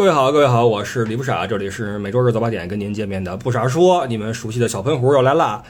[0.00, 5.62] 各位好，各位好，我是李不傻，这里是每周日早八点跟您见面的不傻说，你们熟悉的小喷壶又来啦。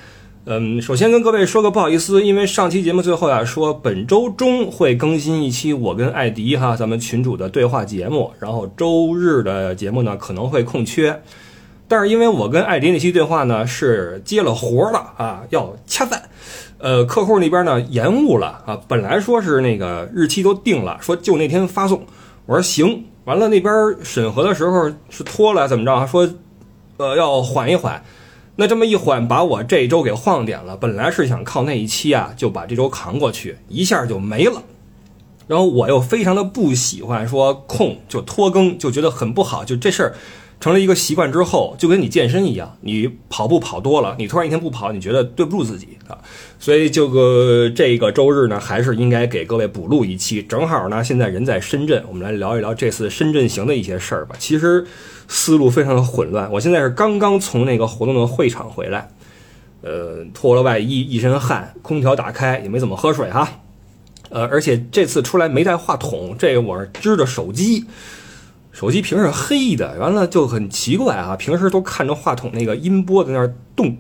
[0.45, 11.21] 嗯，首先跟各位说个不好意思，因为上期节目最后呀说本周中会更新一期我跟艾迪哈咱们群主的对话节目，然后周日的节目呢可能会空缺，
[11.89, 16.23] 但是因为我跟艾迪那期对话呢是接了活了啊，要恰饭，
[16.79, 22.07] 呃，客户那边呢延误了啊，本来说是那个日期都定了，说就那天发送，
[22.47, 23.07] 我说行。
[23.25, 26.07] 完了，那边审核的时候是拖了，怎么着？
[26.07, 26.29] 说，
[26.97, 28.03] 呃，要缓一缓。
[28.57, 30.77] 那这么一缓，把我这周给晃点了。
[30.77, 34.63] 本来是想靠那一期啊，就把这周扛过去，一下就没了。
[35.47, 39.65] 然后我又非常的不喜欢说空就拖更，就觉得很不好。
[39.65, 40.15] 就这事儿。
[40.61, 46.19] 成了一个习惯之后，就跟你健身一样，你跑步跑多了，你突然一天不跑，你觉得对不住自己啊。
[46.59, 50.43] 所以这个这个周日呢，还是应该给各位补录一期。
[50.43, 54.37] 正好呢，现在人在深圳，我们来聊一聊这次深圳行的一些事儿吧。
[54.39, 54.85] 其实
[55.29, 59.09] 思路非常的混乱，我现在是刚刚从那个活动的会场回来，
[59.81, 63.49] 呃，脱了外衣，一身汗，空调打开，也没怎么喝水哈。
[64.29, 67.87] 呃，而且这次出来没带话筒，这个我是支着手机。
[68.73, 71.37] 手机屏是黑的，完了就很奇怪啊！
[71.37, 73.97] 平时都看着话筒那个音波在那儿动，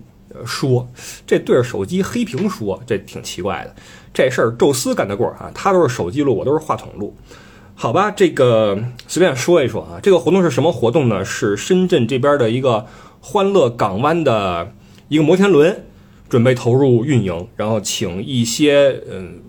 [0.46, 0.88] 说
[1.26, 3.74] 这对着手机黑屏说，这挺奇怪的。
[4.14, 7.14] 这事儿宙斯干得过啊，他都是手机录，我都是话筒录，
[7.74, 8.12] 好吧？
[8.12, 9.98] 这个随便说一说啊。
[10.00, 11.24] 这个活动是什么活动呢？
[11.24, 12.86] 是深圳这边的一个
[13.20, 14.72] 欢乐港湾的
[15.08, 15.84] 一个摩天轮，
[16.28, 19.40] 准备投入运营，然后请一些嗯。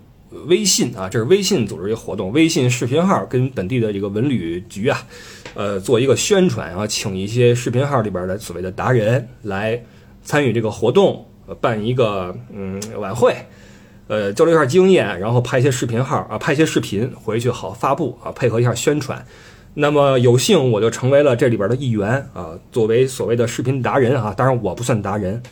[0.46, 5.06] 微信啊，这是微信组织一个活动，微信视频号跟本地的这个文旅局啊，
[5.54, 9.82] 呃，做一个宣传，然后请一些视频号里边的所谓的达人来
[10.22, 11.26] 参与这个活动，
[11.60, 13.36] 办一个嗯晚会，
[14.08, 19.24] 呃，交流一下经验，然后拍一些视频号啊，拍一些视频回去好发布啊，配合一下宣传。
[19.74, 25.42] 那么有幸我就成为了这里边的一员啊，作为所谓的视频达人啊，当然我不算达人，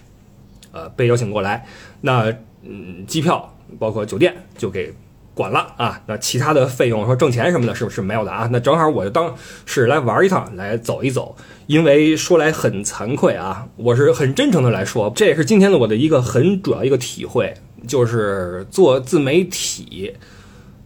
[0.73, 1.67] 呃，被邀请过来，
[2.01, 3.55] 那嗯，机票。
[3.79, 4.93] 包括酒店就给
[5.33, 8.49] 管了啊，那其他的费用说挣钱什么的，是不是没有的啊？
[8.53, 11.37] 那正好我就当是来玩一趟，来走一走。
[11.67, 17.55] 因为说来很惭愧啊，我是很真诚的来说，这也是今天的我的一个很主要一个体会，
[17.87, 20.15] 就是做自媒体，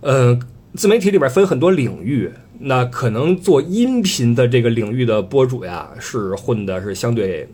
[0.03, 0.39] 呃，
[0.75, 2.31] 自媒体里边分很多领域，
[2.61, 7.49] 那可能做音频的这个领域的博主呀，是混的是相对。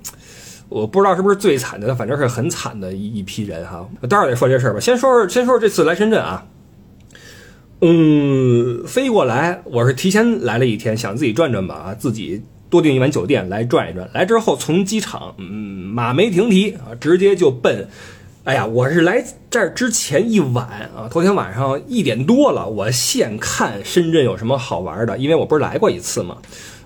[0.70, 3.86] 我不知道是不是最惨的，反正是很惨的一一批人哈。
[4.08, 6.46] 当然得说这事儿吧，先说说先说说这次来深圳啊，
[7.80, 14.08] 嗯，飞过来我是提前来了一天，想自己转转吧啊，自己多订一晚酒店来转一转。
[14.14, 17.88] 来之后从机场嗯马没停蹄啊，直接就奔。
[18.44, 26.38] 哎呀，我是来这儿之前一晚啊，头天晚上一点多了，我现看深圳有什么好玩的，因为我不是来过一次嘛，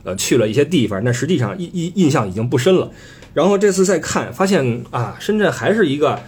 [0.04, 2.90] 呃，去了一些地方，但实际上印印印象已经不深了。
[3.34, 6.20] 然后这次再看，发现啊，深圳还是一个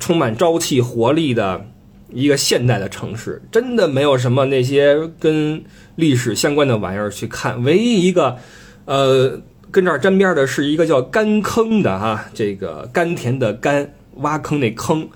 [0.00, 1.66] 充满朝气活力的
[2.10, 5.62] 一个现代的城市，真的没有什么那些跟
[5.96, 7.62] 历史相关的玩意儿去看。
[7.62, 8.38] 唯一一个，
[8.86, 9.40] 呃，
[9.70, 15.06] 跟这儿沾边的是一个叫干坑的哈，这个甘甜的甘，挖坑那坑，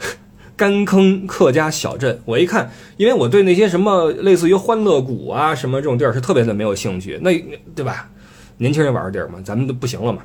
[0.54, 2.20] 干坑客家小镇。
[2.26, 7.32] 我一看，因为我对那些什么类似于欢乐谷啊什么这种地儿是特别的没有兴趣，那
[7.74, 8.10] 对吧？
[8.58, 10.22] 年轻人玩的地儿嘛，咱们都不行了嘛。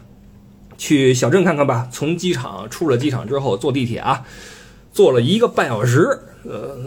[0.77, 1.87] 去小镇看看吧。
[1.91, 4.23] 从机场出了机场之后，坐地铁啊，
[4.93, 6.07] 坐了一个半小时，
[6.43, 6.77] 呃，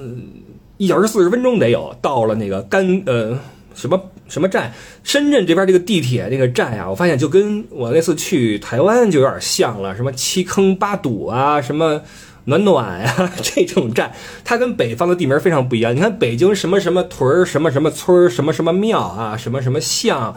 [0.77, 1.95] 一小时四十分钟得有。
[2.01, 3.39] 到了那个甘呃
[3.75, 9.95] 什么什么站，深圳这边这个地铁那个站呀，我发现就跟我那次去台湾就有点像了。
[9.97, 12.01] 什么七坑八堵啊，什么
[12.45, 14.13] 暖暖呀 这种站，
[14.45, 15.95] 它跟北方的地名非常不一样。
[15.95, 20.35] 你看北京什么什么屯儿，什么什么村儿，什么什么庙啊，什么什么巷。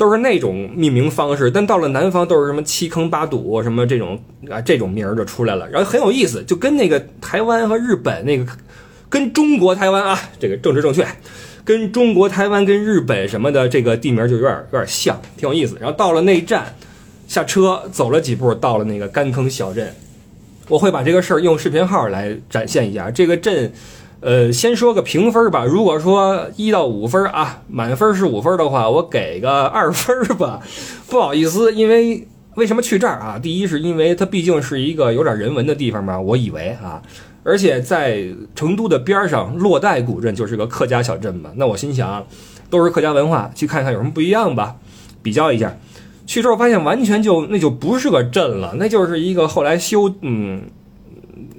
[0.00, 4.18] 都是那种命名方式，但到了南方都是什么七坑八堵什么这种
[4.48, 8.46] 啊，这种名儿就出来了，然后很有意思，就跟那个台湾和日本那个，
[9.10, 11.06] 跟中国台湾啊，这个政治正确，
[11.66, 15.76] 跟中国台湾跟日本什么的这个地名就有点有点像，挺有意思。
[15.78, 16.74] 然后到了那站，
[17.28, 19.94] 下车走了几步，到了那个干坑小镇，
[20.66, 23.70] 我会把这个事儿用视频号来展现一下这个镇。
[24.22, 25.64] 呃，先说个评分吧。
[25.64, 30.60] 如果说一到五分啊，满分是五分的话，我给个二分吧。
[31.08, 33.38] 不好意思，因为为什么去这儿啊？
[33.38, 37.00] 第一是因为它毕竟是一个有点人文的地方嘛，我以为啊，
[37.42, 41.50] 而且在成都的边上，洛带古镇就是个客家小镇嘛。
[41.56, 42.26] 那我心想，
[42.68, 44.76] 都是客家文化，去看看有什么不一样吧，
[45.22, 45.74] 比较一下。
[46.26, 50.64] 去之后发现完全就那就不是个镇了，那就是一个后来修嗯。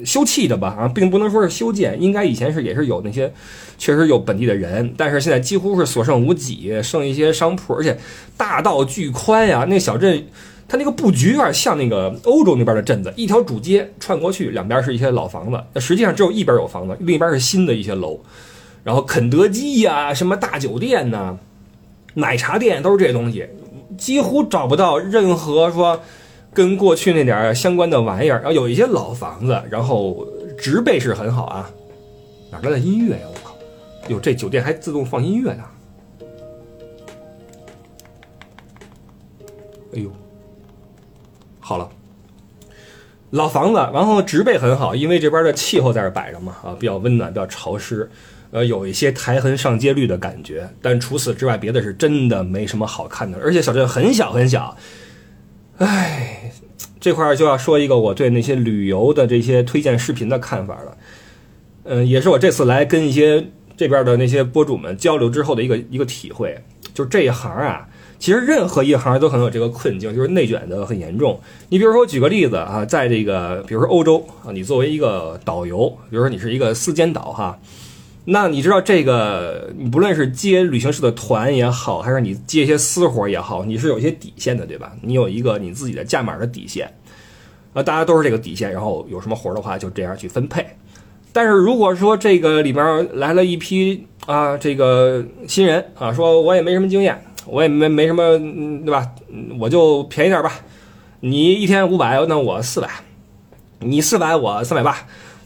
[0.06, 3.32] 修葺的吧，啊，并不能说是修建，应该以前是也是有那些
[3.78, 7.98] 确实有本地的人，但是现在几乎是所剩无几，剩一些商铺，而且
[8.36, 10.26] 大道巨宽呀，那小镇。
[10.68, 18.18] 它那个布局有点像那个欧洲那边的镇子，一条主街串过去，两边是一些老房子，那实际上只有一边有房子，另一边是新的一些楼。
[18.86, 21.38] 然后肯德基呀，什么大酒店呐，
[22.14, 23.46] 奶茶店都是这些东西，
[23.98, 26.02] 几乎找不到任何说
[26.54, 28.38] 跟过去那点相关的玩意儿。
[28.38, 30.28] 然后有一些老房子，然后
[30.58, 31.70] 植被是很好啊。
[32.52, 33.28] 哪来的音乐呀？
[33.28, 33.56] 我靠！
[34.10, 35.64] 哟，这酒店还自动放音乐呢。
[39.94, 40.12] 哎呦！
[41.60, 41.90] 好了，
[43.30, 48.10] 老房子，然后植被很好，因为这边的气候在这摆着嘛，啊，比较温暖，比较潮湿，
[48.52, 50.70] 呃，有一些苔痕上阶绿的感觉。
[50.82, 53.38] 但除此之外，别的是真的没什么好看的。
[53.42, 54.76] 而且小镇很小很小，
[55.84, 56.52] 唉，
[57.00, 60.98] 这块儿就要说一个我对那些旅游的这些推荐视频的看法了。
[61.86, 66.56] 嗯，也是我这次来跟一些这边的那些博主们交流之后的一个一个体会，
[66.94, 67.88] 就是这一行啊。
[68.20, 71.40] 其实任何一行都很有这个困境，就是内卷的很严重。
[71.70, 77.58] 你比如说，举个例子啊，在这个，比如说欧洲啊，你作为一个导游，比如说你是一个私间导哈，
[78.26, 84.94] 那你知道这个，你不论是接旅行社的团也好，还是你接一些私活也好，你是有一些底线的，对吧？
[85.02, 86.92] 你有一个你自己的价码的底线，
[87.74, 90.66] 啊，大家都是这个底线，然后有什么活的话就这样去分配。
[91.34, 97.24] 但是如果说这个里边来了一批啊，这个新人啊，说我也没什么经验。
[97.48, 98.38] 我也没没什么，
[98.86, 99.04] 对吧？
[99.60, 100.60] 我就便宜点吧。
[101.22, 102.88] 你一天五百，那我四百。
[103.80, 104.96] 你四百，我三百八。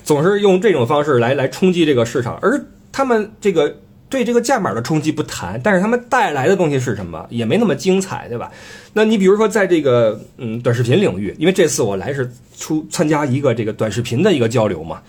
[0.05, 3.75] 总是用这种方式来来冲击这个市场，而他们这个
[4.07, 7.25] 对这个价码的冲击不谈，但是他们带来的东西是什么？
[7.29, 8.51] 也没那么精彩，对吧？
[8.93, 15.01] 那你比如说在这个嗯短视频领域，因为这次我来是出参加一个这个短视频的一个交流嘛。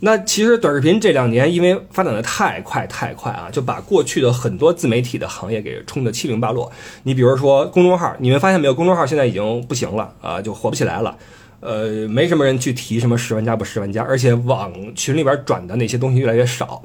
[0.00, 6.70] 那其实短视频这两年因为发展的太快太快啊，就把过去的很多自媒体的行业给冲得七零八落。
[7.02, 8.72] 你比如说公众号，你们发现没有？
[8.72, 11.18] 公众号现在已经不行了啊，就火不起来了。
[11.60, 16.82] 呃，没什么人去提什么十万加不十万加，而且往群里边转的那些东西越来越少。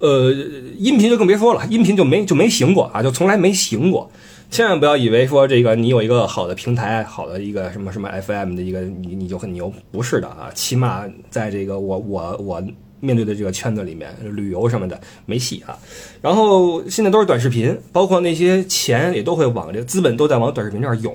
[0.00, 0.32] 呃，
[0.76, 4.10] 音频就更别说了，音频就没就没行过啊，就从来没行过。
[4.50, 12.62] 千万不要以为说这个你有一个好的平台，好的一个什么什么 FM 的一个你你就很牛，不是的啊，起码在这个我我我
[13.00, 15.76] 面对的这个圈子里面，旅游什么的没戏啊。
[16.22, 21.14] 然后现在都是短视频，包括那些钱也都会往这资本都在往短视频这儿涌，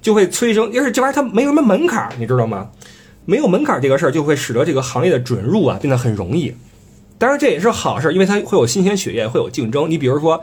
[0.00, 2.70] 就会催生，因为这玩意儿它没有什么门槛，你知道吗？
[3.24, 6.54] 没有门槛这个事儿就会使得这个行业的准入啊变得很容易。
[7.18, 9.90] 当然这也是好事，因为它会有新鲜血液，会有竞争。
[9.90, 10.42] 你比如说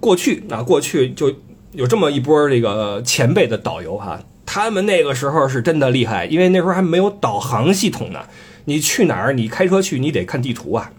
[0.00, 1.34] 过去啊，过去就。
[1.72, 8.20] 有这么一波这个前辈的导游哈，他们那个时候是真的厉害，因为那时候还没有导航系统呢。
[8.64, 10.90] 你去哪儿，你开车去，你得看地图啊，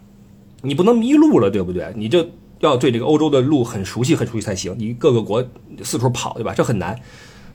[0.61, 1.91] 你不能迷路了，对不对？
[1.95, 2.23] 你就
[2.59, 4.75] 要对这个欧洲的路很熟悉，很熟悉才行。
[4.77, 5.43] 你各个国
[5.83, 6.53] 四处跑，对吧？
[6.55, 6.95] 这很难。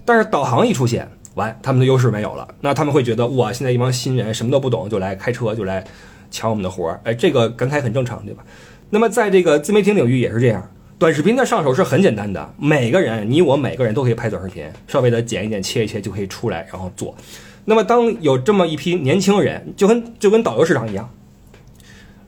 [0.04, 2.46] 但是导航一出现，完，他们的优势没有了。
[2.60, 5.84] 那他们会觉得，哇，现在一帮新人什么都不懂，就来开车，就来
[6.30, 7.00] 抢我们的活儿。
[7.04, 8.44] 哎，这个感慨很正常，对吧？
[8.90, 10.70] 那么在这个自媒体领域也是这样。
[10.96, 17.14] 短视频的上手是很简单的，每个人，你我每个人都可以拍短视频，稍微的剪一剪、切一切就可以出来，然后做。
[17.64, 21.10] 那么，当有这么一批年轻人，就跟就跟导游市场一样，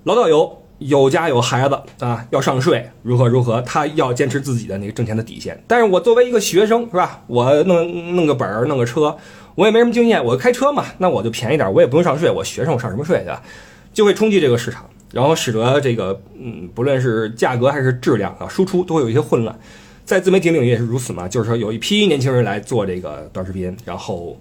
[0.03, 5.63] 老导游有家有孩子啊，要上税，如何如何，他要坚持自己的那个挣钱的底线。
[5.67, 7.23] 但是我作为一个学生，是吧？
[7.27, 9.17] 我弄弄个本儿，弄个车，
[9.55, 13.43] 我也没什么经验，我开车嘛，那我就便宜点，我也不用上税，我学生我上什么税，对吧？
[13.93, 14.85] 就会冲击这个市场。
[15.13, 19.59] 然后使得这个，嗯，不论是价格还是质量啊，输出都会有一些混乱，
[20.05, 21.27] 在自媒体领域也是如此嘛。
[21.27, 24.39] 就是说，有一批年轻人来做这个短视频，然后，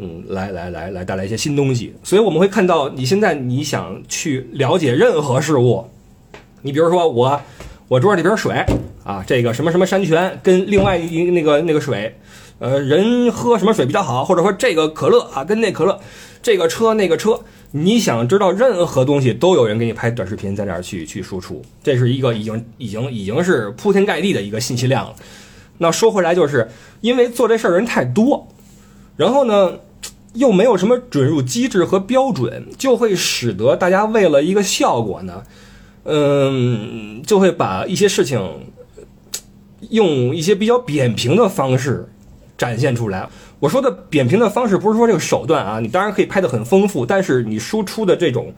[0.00, 1.94] 嗯，来来来来带来一些新东西。
[2.02, 5.84] 所以我们会看到，你现在你想去了解任何事物，
[6.62, 7.40] 你比如说我，
[7.88, 8.64] 我桌上这瓶水
[9.04, 12.16] 啊，这个什么什么山泉跟另外一那个那个水，
[12.58, 16.00] 呃，人喝什么水比较好，或者说这个可乐啊跟那可乐，
[16.42, 17.38] 这个车那个车。
[17.72, 25.14] 你想知道任何东西，都有人给你拍短视频，在那儿去去输出，这是一个已经已经已经是铺天盖地的一个信息量了。
[25.78, 26.68] 那说回来，就是
[27.00, 28.48] 因为做这事儿人太多，
[29.16, 29.78] 然后呢，
[30.34, 35.42] 又没有什么准入机制和标准，就会使得大家为了一个效果呢，
[36.04, 38.40] 嗯，就会把一些事情
[39.90, 42.08] 用一些比较扁平的方式
[42.56, 43.28] 展现出来。
[43.58, 48.54] 我说的扁平的方式不是说这个手段啊，你当然可以拍得很丰富，但是你输出的这种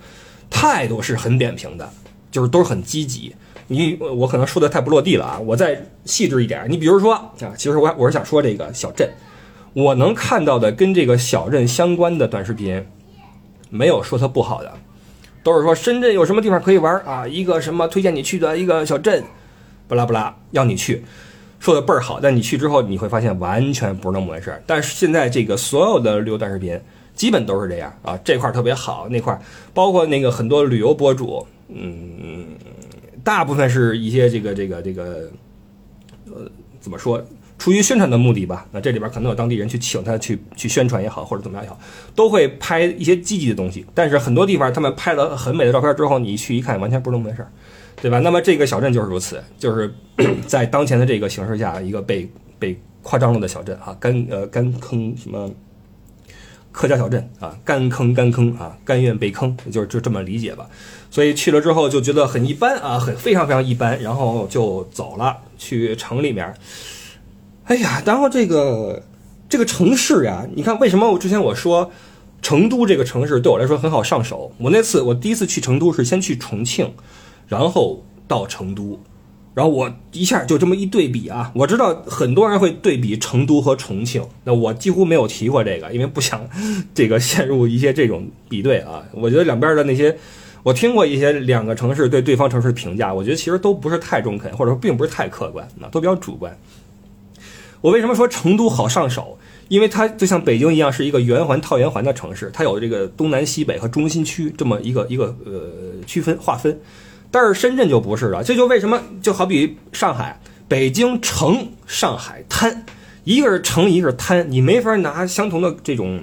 [0.50, 1.88] 态度是很扁平的，
[2.31, 3.35] 就是都是很积极。
[3.69, 6.67] 你我可能说的太不落地了啊，我再细致一点。
[6.69, 9.09] 你比如说啊，其实我我是想说这个小镇，
[9.75, 12.85] 我能看到的跟这个小镇相关的短视频，
[13.71, 14.73] 没有说它不好的，
[15.43, 19.25] 都是说深圳有什么地方可以玩啊，一个什么推荐你去的一个小镇，
[19.88, 21.02] 不拉不拉要你去，
[21.59, 24.62] 说的倍儿好，但你去之后你会发现完全不是那么回事。
[24.67, 26.79] 但是现在这个所有的旅游短视频
[27.14, 29.41] 基本都是这样啊，这块特别好，那块
[29.73, 32.47] 包括那个很多旅游博主，嗯，
[33.25, 35.31] 大部分是一些这个这个这个，
[36.26, 37.23] 呃，怎么说？
[37.62, 41.78] 出于宣传的目的吧，那这里边可能有当地人去请他去去宣传也好，或者怎么样也好，
[42.12, 43.87] 都会拍一些积极的东西。
[43.95, 47.49] 但是很多地方他们拍了很美的照片之后，你去一看，完全不是那么回事儿，
[48.00, 48.19] 对吧？
[48.19, 49.95] 那么这个小镇就是如此，就是
[50.45, 52.28] 在当前的这个形势下，一个被
[52.59, 55.49] 被夸张了的小镇啊，干呃干坑什么
[56.73, 60.66] 客家小镇啊，干坑干坑啊，甘愿被坑，就是就这么理解吧。
[61.12, 66.52] 所以去了之后就觉得很一般啊，很非常非常一般，然后就走了，去城里面。
[67.64, 69.02] 哎呀，然后这个
[69.49, 71.90] 这个城市呀，你看为什么我之前我说
[72.42, 74.52] 成都这个城市对我来说很好上手？
[74.59, 76.92] 我那次我第一次去成都是先去重庆，
[77.47, 79.00] 然后到成都，
[79.54, 86.40] 然后我一下就这么一对比啊，我知道很多人会对比成都和重庆，那我几乎没有提过这个，因为不想
[86.92, 89.04] 这个陷入一些这种比对啊。
[89.12, 90.16] 我觉得两边的那些，
[90.64, 96.57] 我听过一些两个城市对对方城市的评价，我觉得其实都不是太中肯，或者说并不是太客观，那都比较主观。
[97.83, 99.39] 我为什么说成都好上手？
[99.69, 106.79] 因为它就像北京一样，是一个圆环套圆环的城市，它有这个东南西北和中心区这么一个一个呃区分划分。
[107.31, 112.85] 但是深圳就不是了，这就为什么就好比上海、北京城、上海滩，
[113.25, 116.21] 一个是城，一个是滩，你没法拿相同的这种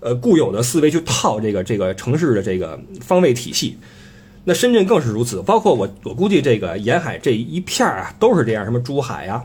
[0.00, 3.78] 呃固有的思维去套这个这个城市的这个方位体系。
[4.42, 9.44] 那深圳更是如此，包括我我估计这个沿海这一片啊都是这样，什么珠海呀。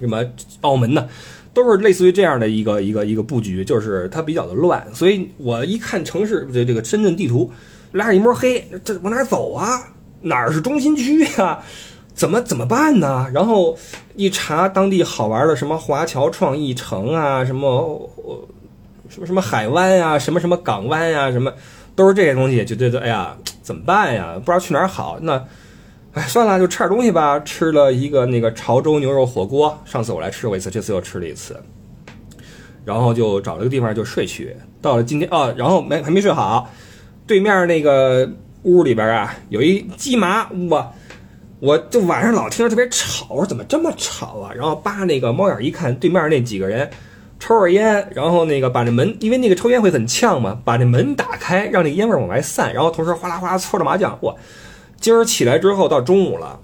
[0.00, 0.24] 什么
[0.62, 1.08] 澳门呢，
[1.52, 7.50] 都是类似于这样的一个一个一个布局，就是它比较的乱，所以我一看城市这这个深圳地图，
[7.92, 9.80] 拉着一摸黑，这往哪走啊？
[10.22, 11.60] 哪儿是中心区呀？
[12.12, 13.28] 怎么怎么办呢？
[13.32, 13.76] 然后
[14.16, 18.10] 一查当地好玩的什么华侨创意城啊，什么
[19.08, 21.52] 什么什么海湾呀，什么什么港湾呀，什么
[21.94, 24.34] 都是这些东西，就觉得哎呀，怎么办呀？
[24.34, 25.44] 不知道去哪儿好那。
[26.14, 27.40] 哎，算了，就吃点东西吧。
[27.40, 31.60] 吃了一个那个潮州牛肉火锅，上次我来吃过一次，这次又吃了一次。
[32.84, 34.56] 然后就找了个地方就睡去。
[34.80, 36.70] 到了今天哦，然后没还没睡好，
[37.26, 38.30] 对面那个
[38.62, 40.92] 屋里边啊有一鸡麻屋啊，
[41.58, 44.52] 我就晚上老听着特别吵，我说怎么这么吵啊？
[44.54, 46.88] 然后扒那个猫眼一看，对面那几个人
[47.40, 54.32] 抽着烟，然后那个把那门，因为那个抽烟会很呛嘛，把那门打开，让那烟味往外散，然后同时哗啦哗啦搓着麻将，哇！
[55.00, 56.60] 今儿起来之后到中午了，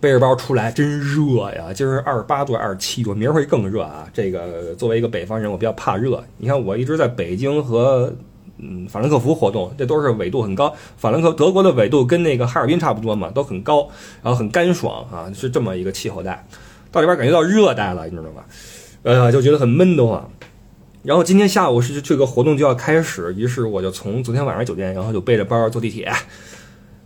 [0.00, 1.72] 背着包出来真热呀！
[1.74, 4.06] 今儿二十八度、二十七度，明儿会更热啊！
[4.12, 6.22] 这个作为一个北方人，我比较怕热。
[6.36, 8.14] 你看我一直在北京和
[8.58, 10.74] 嗯法兰克福活动，这都是纬度很高。
[10.96, 13.88] 法兰克德国的纬度跟那个哈尔滨差不多嘛，都很高，
[14.22, 16.46] 然后很干爽啊，是这么一个气候带。
[16.92, 18.44] 到这边感觉到热带了，你知道吧？
[19.04, 20.30] 呃，就觉得很闷得慌。
[21.02, 26.12] 然后今天下午是这个活动就要开始，于是我就从昨天晚上酒店，然后就背着包坐地铁。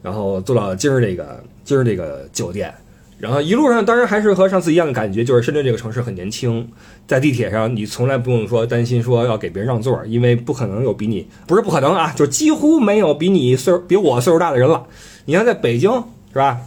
[0.09, 2.73] 然后坐到今儿这个今儿这个酒店，
[3.19, 6.67] 然后一路上当然还是和上次一样的感觉，就是深圳这个城市很年轻，
[7.07, 14.87] 在地铁上你从来不用说担心说要给别人让座，因为不可能有比你不是不可能啊，就几乎没有比你岁比我岁数大的人了。
[15.27, 15.93] 你像在北京
[16.33, 16.59] 是吧？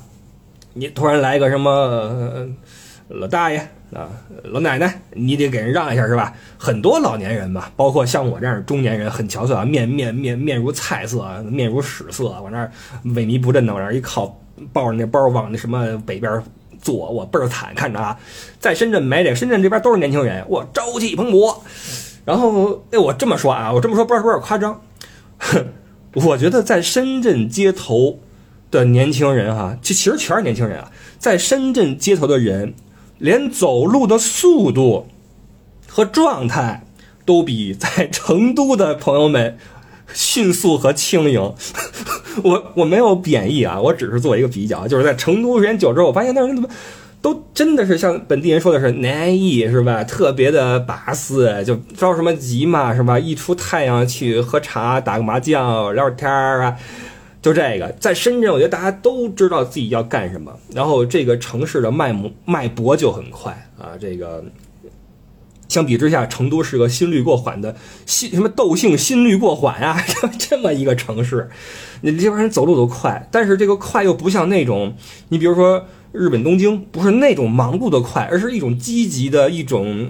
[0.73, 2.47] 你突然来一个什么
[3.07, 3.67] 老大爷。
[3.93, 4.07] 啊，
[4.45, 6.33] 老奶奶，你得给人让一下是吧？
[6.57, 12.71] 很多老年人吧，包括像我这样中年人，很憔悴啊，面面面面如菜色，面如屎色，往那儿
[13.03, 14.39] 萎靡不振的往那儿一靠，
[14.71, 16.41] 抱着那包往那什么北边
[16.81, 18.17] 坐，我倍儿惨，看着啊，
[18.59, 21.57] 在深圳没这，深圳这边都是年轻人，我朝气蓬勃。
[22.23, 24.79] 然后，哎，我这么说啊，我这么说不知道有点夸张，
[26.15, 28.19] 我觉得在深圳街头
[28.71, 32.73] 的年轻人哈，这其实全是年轻人啊，在深圳街头的人。
[33.21, 35.07] 连走路的速度
[35.87, 36.83] 和状态
[37.23, 39.57] 都比在成都的朋友们
[40.11, 41.53] 迅速和轻盈。
[42.43, 44.87] 我我没有贬义啊，我只是做一个比较。
[44.87, 46.67] 就是在成都时间久之后，我发现那人怎么
[47.21, 50.03] 都真的是像本地人说的是难易是吧？
[50.03, 53.19] 特别的巴适，就着什么急嘛是吧？
[53.19, 56.75] 一出太阳去喝茶、打个麻将、聊会天儿啊。
[57.41, 63.97] 就这个，在深圳，我觉得大家都知道自己要干什么，然后这个城市的脉脉搏就很快啊。
[63.99, 64.45] 这个
[65.67, 69.99] 相比之下，成都是个心率过缓的心什么窦性心率过缓啊，
[70.37, 71.49] 这么一个城市，
[72.01, 74.95] 你这帮人走路都快，但是这个快又不像那种，
[75.29, 80.07] 你比如说日本东京，不是那种忙碌的快，而是一种积极的一种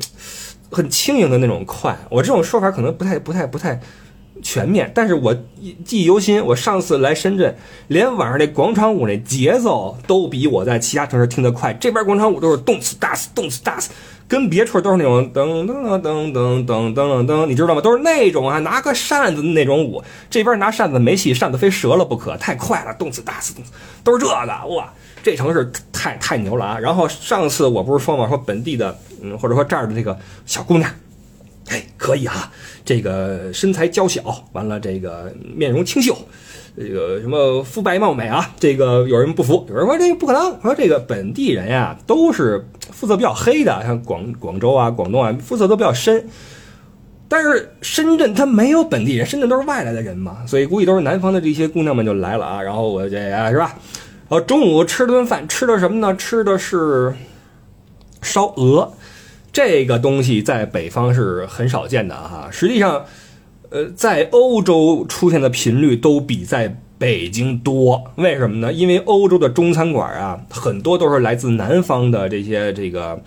[0.70, 1.98] 很轻盈的那种快。
[2.10, 3.80] 我这种说法可能不太不太不太。
[4.42, 4.92] 全面。
[4.94, 5.34] 但是我
[5.86, 7.56] 记忆犹新，我上次来深圳，
[7.88, 11.74] 连晚上那广场舞那节奏都比我在其他城市听得快。
[11.74, 13.92] 这边广场舞都是动次打次，动次打次。
[14.28, 17.82] 跟别处都是那种噔噔噔噔噔噔噔噔，你知道吗？
[17.82, 20.02] 都是那种啊，拿个扇子那种舞。
[20.30, 23.54] 这边拿扇子没戏，扇子非折了不可，太快了，动次打次，
[24.06, 24.90] 都是这个哇！
[25.22, 26.80] 这城市太太牛了啊！
[26.80, 30.18] 然后上次我不是说嘛，说本地的，嗯，或者说这儿的这个
[30.48, 30.90] 小姑娘，
[31.72, 32.52] 哎，可以啊。
[32.84, 34.22] 这个身材娇小，
[34.54, 36.18] 完了这个面容清秀，
[36.76, 46.28] 这个什么肤白貌美啊，这个有人不服，有人说这个不可能，说这个本地人呀都是肤色比较黑的，像广广州啊、广东啊，肤色都比较深。
[47.30, 52.62] 但是深圳它没有本地人，深圳都是外来的人嘛，所以估计都是南方的这些姑娘们就来了啊。
[52.62, 53.18] 然后我这
[53.52, 53.76] 是吧？
[54.28, 56.14] 然后中午吃了顿饭，吃的什么呢？
[56.16, 57.14] 吃的是
[58.22, 58.92] 烧鹅。
[59.54, 63.06] 这个东西在北方是很少见的哈，实际上，
[63.70, 68.02] 呃，在欧洲出现的频率都比在北京多。
[68.16, 68.72] 为什么呢？
[68.72, 73.22] 因为欧洲的中餐馆啊，很多都是来自南方的这些这个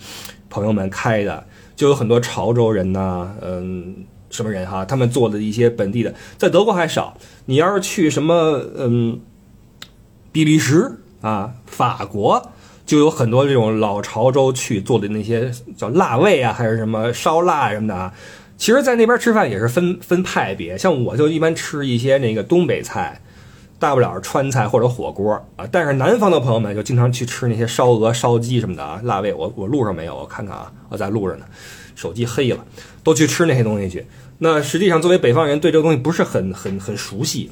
[0.49, 1.45] 朋友们开的，
[1.77, 3.95] 就有很多潮州人呐，嗯，
[4.31, 7.19] 什么人哈，他们做的一些本地的，在德国还少。
[7.45, 9.21] 你要是去什么，嗯，
[10.33, 10.91] 比利时
[11.21, 12.51] 啊，法国。
[12.87, 18.13] 就有很多这种老潮州去做的那些叫辣味啊，还是什么烧腊什么的啊。
[18.57, 23.21] 其实，在那边吃饭也是分分派别，像我就一般吃一些那个东北菜，
[23.81, 25.67] 大不了川菜或者火锅啊。
[25.73, 29.35] 但是南方的朋友们就经常去吃那些烧鹅、烧鸡什么的啊，辣味。
[29.35, 31.45] 我我路上没有，我看看啊，我在路上呢，
[31.97, 32.65] 手机黑了，
[33.03, 34.07] 都去吃那些东西去。
[34.39, 37.51] 那实际上作为北方人，对这个东西不是很很很熟悉，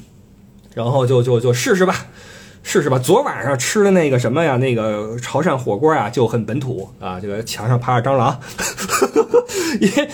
[0.73, 2.05] 然后就就就试试吧。
[2.63, 7.19] 试试吧，昨晚上吃的那个什么呀，那个潮汕火锅啊，就很本土啊。
[7.19, 8.39] 这个墙上爬着蟑螂，
[9.79, 10.09] 因为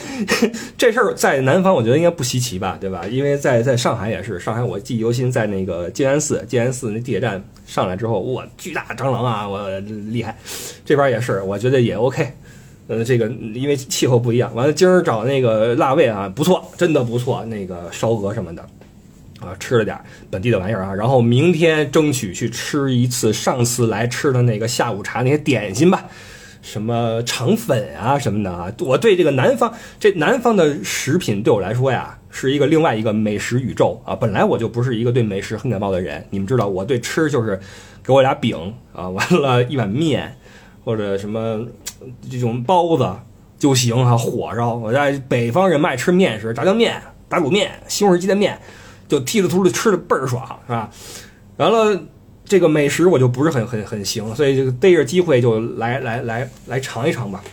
[0.77, 3.06] 这事儿在南方我觉得应该不稀奇吧，对吧？
[3.10, 10.36] 因为在在上海也是，上海我记忆犹新，在那个静安寺，静安寺那地铁站上来之后，哇，巨大蟑螂啊，我厉害。
[10.84, 12.34] 这边也是，我觉得也 OK。
[12.88, 18.65] 呃，这个因为气候不一样，完了今儿找那个辣味啊，不错，真的不错，那个烧鹅什么的。
[19.41, 19.97] 啊，吃了点
[20.30, 26.06] 本地的玩意儿啊，然后明天争取去吃一次上次来吃的那个下午茶那些点心吧，
[26.62, 28.71] 什么肠粉啊什么的啊。
[28.80, 34.13] 我对这个南方这南方的食品对我来说呀，是一个另外一个美食宇宙啊。
[34.13, 37.58] 本来我就不是一个对美食很感冒的人，你们知道，我对吃就是
[38.04, 40.36] 给我俩饼啊，完了一碗面
[40.84, 41.65] 或者什么
[42.30, 43.10] 这种包子
[43.58, 44.75] 就行啊，火烧。
[44.75, 48.60] 我在北方人爱吃面食，炸酱面、打卤面、西红柿鸡蛋面。
[49.10, 50.89] 就踢了秃噜吃的倍儿爽，是吧？
[51.58, 52.02] 完了，
[52.45, 57.43] 这个美食我就不是很很很行，所以就逮着机会就来来来来尝一尝吧。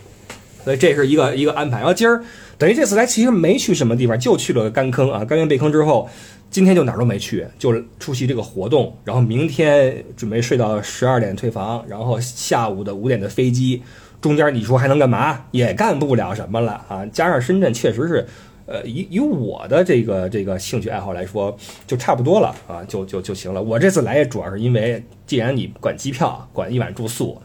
[0.62, 1.78] 所以这是一个一个安排。
[1.78, 2.22] 然后今儿
[2.58, 5.24] 等于这次来其实没去什么地方，就去了干坑啊。
[5.24, 6.08] 干完被坑之后，
[6.50, 8.96] 今天就哪儿都没去，就出席这个活动。
[9.04, 13.82] 然后明天准备睡到十二点退房，然后下午的五点的飞机。
[14.20, 15.44] 中间你说还能干嘛？
[15.50, 17.06] 也干不了什么了啊！
[17.12, 18.26] 加上深圳确实是。
[18.66, 23.62] 呃，以以我的这个这个兴趣爱好来说，就差不多了啊，就就就行了。
[23.62, 27.40] 我这次来也主要是因为，既然你管机票，管一晚住宿，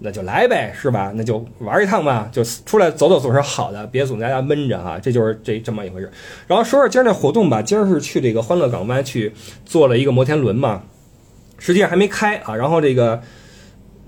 [0.00, 1.12] 那就来呗，是吧？
[1.14, 4.98] 那就玩一趟吧，就出来走走总是好的，别总在家闷着啊。
[4.98, 6.10] 这就是这这么一回事。
[6.48, 9.32] 然后说说今儿这活动吧，今儿是去这个欢乐港湾去
[9.64, 10.82] 坐了一个摩天轮嘛，
[11.58, 12.54] 实际上还没开啊。
[12.56, 13.22] 然后这个。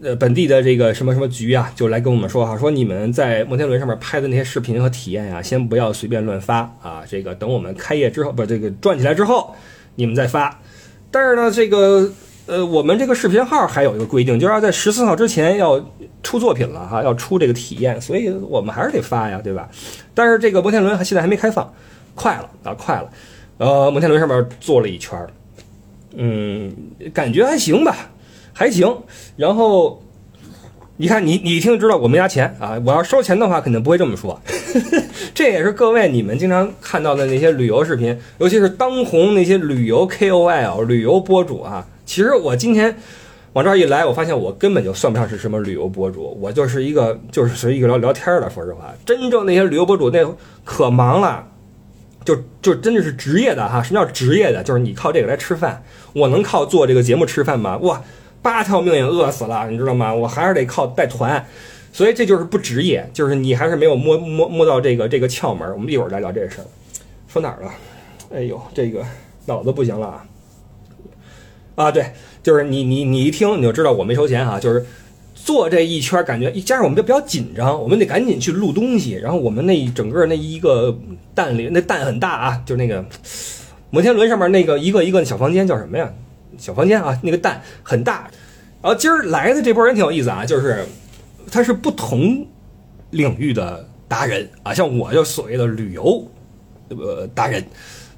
[0.01, 7.03] 呃，本地的这个什么什么局啊，就来跟我们说哈，说你们在摩天轮上面拍的那些视频和体验呀，先不要随便乱发啊。
[7.09, 9.57] 这个等我们开业之后，不，这个转起来之后，
[9.97, 10.61] 你们再发。
[11.11, 12.09] 但是呢，这个
[12.47, 15.85] 呃，我们这个视频号还有一个规定，就是要在十四号之前要
[16.23, 19.69] 出作品了哈，要出这个体验，所以我们还是得发呀，对吧？
[20.15, 21.75] 但是这个摩天轮现在还没开放，
[22.15, 23.11] 快了啊，快了。
[23.57, 25.29] 呃，摩天轮上面坐了一圈儿，
[26.15, 26.73] 嗯，
[27.13, 28.11] 感觉还行吧。
[28.59, 28.93] 还行，
[29.37, 30.03] 然后
[30.97, 32.77] 你看你你一听就知道我没拿钱啊！
[32.85, 34.41] 我要收钱的话，肯定不会这么说。
[35.33, 41.87] 这也是各位你们经常看到的那些旅游视频，尤其是当红那些旅游 KOL、旅游博主啊。
[42.05, 42.97] 其实我今天
[43.53, 48.51] 往这儿一来，我发现我根本就算不上是什么旅游博主，我就是一个就是随意聊聊天的。
[48.51, 50.27] 说实话，真正那些旅游博主那
[50.65, 51.47] 可忙了，
[52.25, 53.81] 就就真的是职业的哈。
[53.81, 54.65] 什么叫职业的？
[54.65, 55.81] 就是你靠这个来吃饭，
[56.13, 57.77] 我能靠做这个节目吃饭吗？
[57.83, 58.03] 哇！
[58.41, 60.15] 八条命也饿死了，你知道吗？
[60.15, 61.45] 我还是得靠带团，
[61.93, 65.71] 所以这就是不职业，就是你还是没有摸摸摸到这个这个窍门。
[65.73, 66.65] 我们一会儿再聊这事儿。
[67.27, 67.71] 说哪儿了？
[68.35, 69.05] 哎呦，这个
[69.47, 70.25] 脑子不行了啊！
[71.75, 74.59] 啊，对，就是你你你一听你就知道我没收钱哈。
[74.61, 74.85] 就是
[75.35, 79.15] 做这一圈，感觉加上我们就比较紧张，我们得赶紧去录东西。
[79.15, 80.97] 然后我们那整个那一个
[81.35, 83.05] 蛋里，那蛋很大啊，就是那个
[83.91, 86.13] 摩天轮上面那个一个一个小房间叫什么呀？
[86.57, 88.31] 小房间啊，那个蛋很大。
[88.81, 90.87] 然后今儿来的这波人挺有意思啊，就是
[91.51, 92.47] 他是不同
[93.11, 96.27] 领域的达人啊，像我就所谓的旅游
[96.91, 97.65] 呃达人。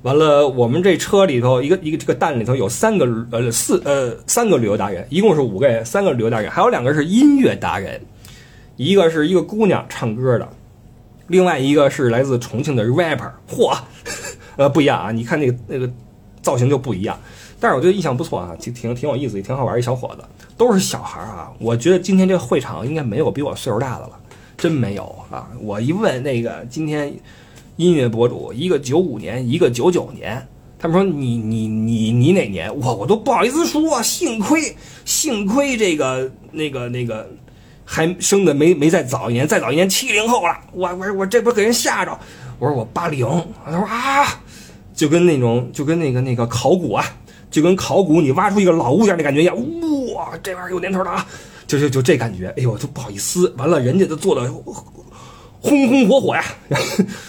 [0.02, 8.00] 完了，我们这车里头一个一个这个蛋里头有三个呃四呃三个旅游达人，一共是五个人，三个旅游达人，还有两个是音乐达人，
[8.76, 10.48] 一个是一个姑娘唱歌的，
[11.26, 13.76] 另外一个是来自重庆的 rapper，嚯，
[14.56, 15.86] 呃不一样啊，你看那个那个
[16.40, 17.20] 造型就不一样，
[17.60, 20.24] 但是我觉得印象不错啊，挺挺挺有意思，也挺好玩一小伙子，
[20.56, 24.18] 都是小孩啊，我觉得今天这会场应该没有比我岁数大的了，
[24.56, 27.12] 真没有啊，我一问那个今天。
[27.76, 30.46] 音乐博主，一个九五年，一个九九年。
[30.78, 32.70] 他们说你你你你哪年？
[32.78, 34.02] 我我都不好意思说。
[34.02, 37.26] 幸亏幸亏这个那个那个
[37.86, 40.54] 还生的没没再早一年，再早一年七零后了。
[40.72, 42.20] 我我我这不给人吓着。
[42.58, 43.26] 我说我八零。
[43.64, 44.26] 他说啊，
[44.92, 47.02] 就跟那种就跟那个那个考古啊，
[47.50, 49.56] 就跟考古你挖出一个老物件的感觉一样。
[50.14, 51.26] 哇，这玩意儿有年头了啊！
[51.66, 52.48] 就就就这感觉。
[52.56, 53.52] 哎呦，就不好意思。
[53.58, 54.50] 完了，人家都做的。
[55.62, 56.42] 红红火火呀，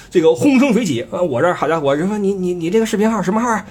[0.10, 1.22] 这个轰声水起啊！
[1.22, 3.62] 我这好家伙，人说你你你这个视频号什么号？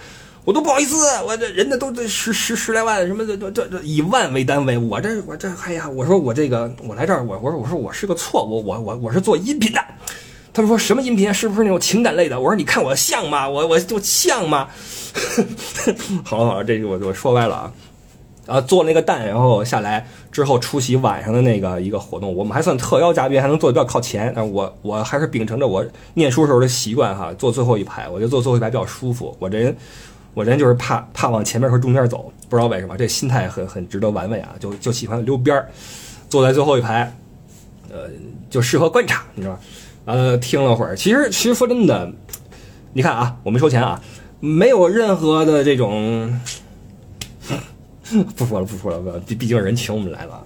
[0.45, 9.81] 我都不好意思，我这人家都这十十十来万，什么这这这以万为单位，我这我这哎呀，我说我这个我来这儿，我我说我说我是个错误，我我我是做音频的。
[10.53, 11.33] 他们说什么音频啊？
[11.33, 12.41] 是不是那种情感类的？
[12.41, 13.49] 我说你看我像吗？
[13.49, 14.69] 我我就像吗？
[16.25, 17.73] 好了好了，这我我说歪了啊。
[18.47, 24.33] 啊，做那个蛋，然后下来之后出席晚上的那个一个活动，我们还算特邀嘉宾，还能坐的比较靠前。
[24.35, 29.37] 但我我还是秉承着我念书时候的习惯哈，坐最后一排，我觉得坐最后一排比较舒服。
[29.39, 29.77] 我这人，
[30.35, 35.69] 我这人就是怕怕往前面和中间走，不知道为什么，这心态很很值得玩味啊，就就喜欢溜边儿，
[36.29, 37.15] 坐在最后一排，
[37.89, 38.11] 呃，
[38.49, 39.61] 就适合观察，你知道吧？
[40.11, 42.13] 呃，听了会儿，其实其实说真的，
[42.93, 44.03] 你看啊，我没收钱啊，
[44.41, 46.41] 没有任何的这种。
[48.37, 50.43] 不说了，不说了，毕毕竟人请我们来了，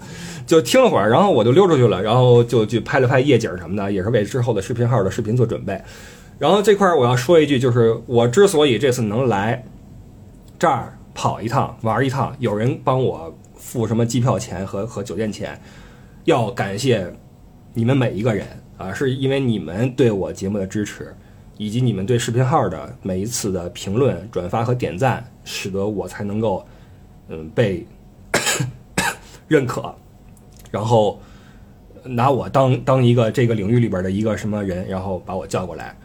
[0.46, 5.80] 就听了会儿，然后我就溜出去了，然后就去拍了拍夜景什么的，也是为之后的视频号的视频做准备。
[6.38, 9.64] 然后这块儿我要说一句，就是我之所以这次能来
[10.58, 15.58] 这儿跑一趟、玩一趟，有人帮我付什么机票钱和和酒店钱，
[16.24, 17.10] 要感谢
[17.72, 18.46] 你们每一个人
[18.84, 21.14] 啊，是因为你们对我节目的支持，
[21.56, 26.64] 以及你们对视频号的每一次的评论、转发和点赞，使得我才能够。
[27.26, 27.86] 嗯，被
[29.48, 29.94] 认可，
[30.70, 31.18] 然后
[32.02, 35.96] 拿我当当一个这个领域里边的一个什么人，然后把我叫过来，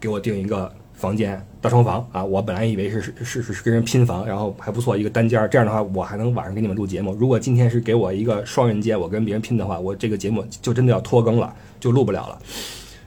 [0.00, 2.24] 给我定一个房间大床房啊！
[2.24, 7.14] 我本来以为是是是是跟人拼房，然后还不错一个单间儿，这样的话我还能晚上给你们录节目。
[7.14, 12.38] 如果今天是给我一个双人间，我跟别人拼的话，我这个节目就真的要拖更了，就录不了了。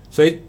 [0.09, 0.39] 所以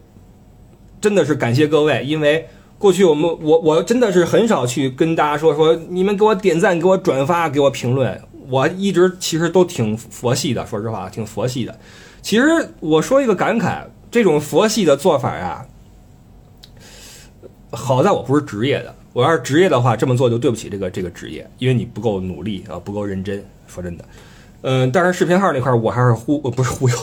[1.00, 2.46] 真的是感谢各位，因为。
[2.81, 11.79] 过去我们我我真的是很少去跟大家说说你们给我点赞给我转发给我评论，我一直其实都挺佛系的，说实话挺佛系的。
[12.22, 12.46] 其实
[12.81, 15.62] 我说一个感慨，这种佛系的做法呀，
[17.70, 23.44] 好在我不是职业的，我要是职业的话，这么做就对不起这个这个职业，因为你不够努力啊，不够认真。
[23.68, 24.04] 说真的，
[24.62, 26.96] 嗯，但是视频号那块我还是忽不是忽悠。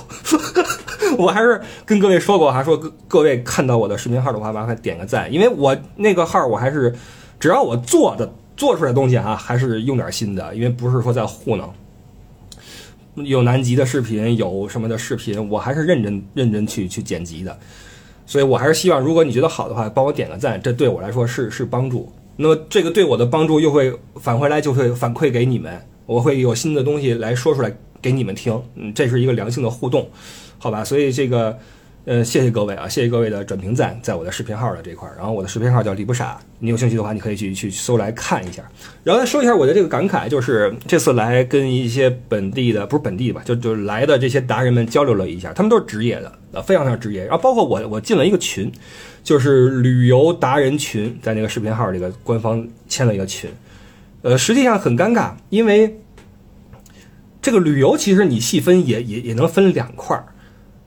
[1.18, 6.94] 我还是跟各位说过哈，说各各位看到我的视频号的话，麻烦点个赞，因为我那个号我还是，
[7.40, 11.74] 只要我做的做出来的东西哈，还是用点心的，因为不是说在糊弄。
[13.16, 17.58] 有南极的视频，有什么的视频，我还是认真认真去去剪辑的，
[18.28, 22.12] 所以我还是希望，如果你觉得好的话，帮我点个赞，这对我来说是是帮助。
[22.36, 30.08] 那么这个对我的帮助又会返回来，就会反馈给你们，我会有新的东西来说出来给你们听，嗯，这是一个良性的互动。
[30.60, 31.58] 好吧，所以这个，
[32.08, 35.14] 呃，谢谢各位啊，谢谢各位的转评赞，在我的视频号的这块儿。
[35.18, 38.64] 然后我的视频号叫李不傻，你有兴趣的话，你可以去去搜来看一下。
[39.04, 47.26] 然后再说一下我的这个感慨，就是这次来跟一些本地的，不是本地吧，就就来的这些达人们交流了一下，他们都是职业的，呃，非常非常职业。
[47.26, 48.72] 然后包括我，我进了一个群，
[49.22, 53.50] 就是旅游达人群，在那个视频号这个官方签了一个群，
[54.22, 56.00] 呃，实际上很尴尬，因为
[57.42, 60.24] 这个旅游其实你细分也也也能分两块儿。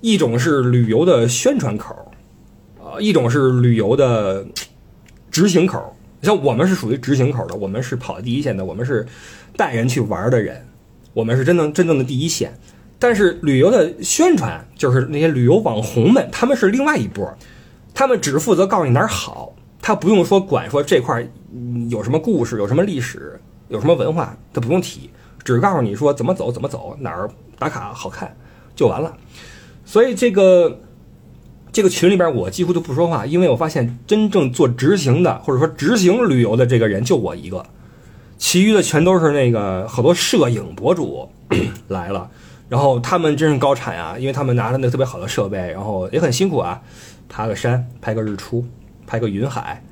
[0.01, 1.95] 一种是旅游的宣传口，
[2.79, 4.47] 啊，一种是旅游的
[5.31, 5.95] 执行口。
[6.23, 9.07] 像我们是属于执行口的，我们是跑第一线的，我们是
[9.57, 10.63] 带人去玩的人，
[11.15, 12.53] 我们是真正真正的第一线。
[12.99, 17.35] 但是旅游的宣传，就是那些旅游网红们，他们是另外一波，
[17.95, 21.27] 他们只负责告诉你哪儿好，他不用说管说这块儿
[21.89, 25.09] 有什么故事，有什么历史，有什么文化，他不用提，
[25.43, 28.37] 只告诉你说怎么走怎么走，哪儿打卡好看
[28.77, 29.17] 就完了。
[29.91, 30.83] 所以这个
[31.73, 37.67] 这个群里边我几乎都不说话，因为我发现真正做执行的或者说执行旅游的这个人就我一个，
[38.39, 41.29] 其余的全都是那个好多摄影博主
[41.89, 42.31] 来了，
[42.69, 46.81] 然后他们真是高产啊，因为他们拿着那特别好的设备，然后也很辛苦啊，
[47.29, 48.65] 爬个山，拍个日出，
[49.09, 49.83] 拍个云海，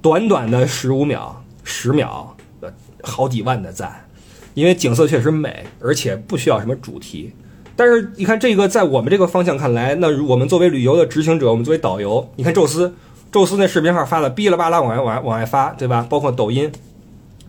[0.00, 2.72] 短短的十五秒、十秒，呃，
[3.02, 4.08] 好几万的赞，
[4.54, 7.34] 因为景色确实美，而且不需要什么主题。
[7.76, 12.90] 但是你看这个，在我们这个方向看来，那我们作为旅游的执行者，我们作为导游，你看宙斯，
[13.30, 16.06] 宙斯那视频号发的哔啦吧啦往外往外往外发，对吧？
[16.08, 16.72] 包括抖音，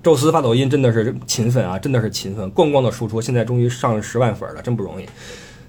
[0.04, 5.06] 宙斯发抖音真的是勤奋啊，真的是勤奋，咣咣的输出，现在终于上十万粉了，真不容易。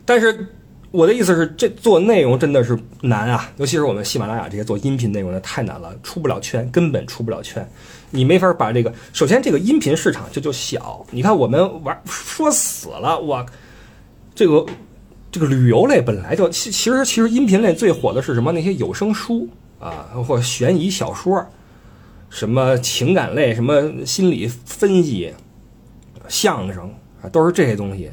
[0.04, 0.44] 但是
[0.90, 7.64] 我的意思是，这做内容真的是难啊，尤其是我们喜马拉雅这些做音频内容的太难了，出不了圈，根本出不了圈。
[8.10, 13.46] 你没法把这个，首先这个音频市场就就小，你看我们玩说死了，我。
[14.38, 14.64] 这个
[15.32, 18.52] 这个旅游类本来就其其实其实音频类最火的是什么？
[18.52, 19.48] 那些有声书
[19.80, 21.44] 啊，或悬疑小说，
[22.30, 25.34] 什么情感类，什么心理分析，
[26.28, 26.88] 相声
[27.20, 28.12] 啊，都是这些东西。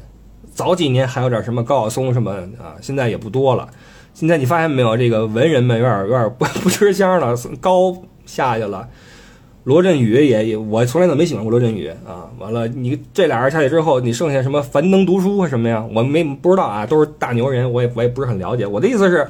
[0.52, 3.68] 早几年还有点什么高晓松什么啊，现在也不多了。
[4.12, 4.96] 现在你发现没有？
[4.96, 8.88] 这个文人们有点有点不 不吃香了，高下去了。
[9.66, 12.30] 罗振宇也也，我从来都没喜欢过罗振宇啊。
[12.38, 15.84] 完了，你这俩人下去之后，你剩下什么樊登读书什么呀？
[15.92, 18.64] 我没不知道啊，都是大牛人，我也我也不是很了解。
[18.64, 19.26] 我的意思是，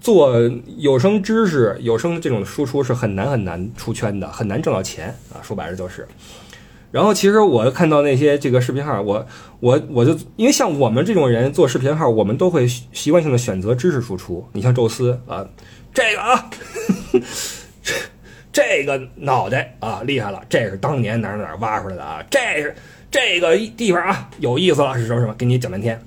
[0.00, 0.34] 做
[0.78, 5.36] 有声知识、有声这种输出是很难很难出圈的，很难挣到钱啊。
[5.42, 6.08] 说白了就是。
[6.90, 9.26] 然后其实我看到那些这个视频号，我
[9.60, 14.42] 我我就因为像我们这种人做视频号，我们都会习惯性的选择知识输出。
[14.54, 15.46] 你像宙斯啊，
[15.92, 16.50] 这个啊。
[18.54, 20.40] 这个脑袋啊，厉害了！
[20.48, 22.24] 这是当年哪儿哪儿挖出来的啊？
[22.30, 22.72] 这是
[23.10, 25.34] 这个地方啊，有意思了，是什么什么？
[25.34, 26.00] 给你讲半天，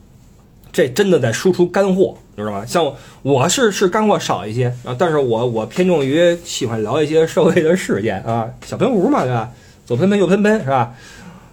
[0.72, 2.66] 这真的在输出干货，知道吗？
[2.66, 9.52] 像我我是是干货少一些啊，但是我我偏重于喜欢聊一些社会的事件啊，小喷壶嘛，对吧？
[9.86, 10.96] 左喷喷右喷喷是吧？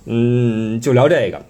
[0.04, 1.44] 嗯，就聊这个。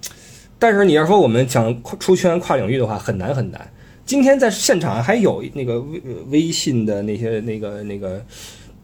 [0.58, 3.70] 但是你要说我们想出圈跨领域的话，很难很难。
[4.06, 8.24] 今天在现场还有那个微微信的那些那个那个。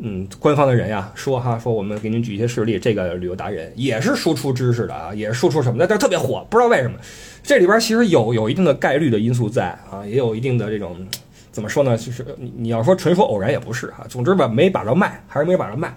[0.03, 6.99] 嗯，官方的人呀说哈说我们给您举一些事例，这个旅游达人也是输出知识的啊，也是输出什么的，但是特别火，不知道为什么。
[7.43, 10.97] 这里边其实有有一定的概率的因素在啊，也有一定的这种
[11.53, 11.97] 怎么说呢？
[11.97, 15.95] 就是你你要说纯说偶然也不是哈，总之吧没把着卖，还是没把着卖。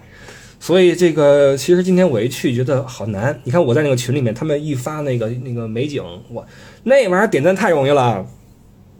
[0.60, 3.38] 所以这个其实今天我一去觉得好难。
[3.44, 6.46] 你看我在那个群里面，他们一发那个那个美景，我
[6.84, 8.26] 那玩意儿点赞太容易了。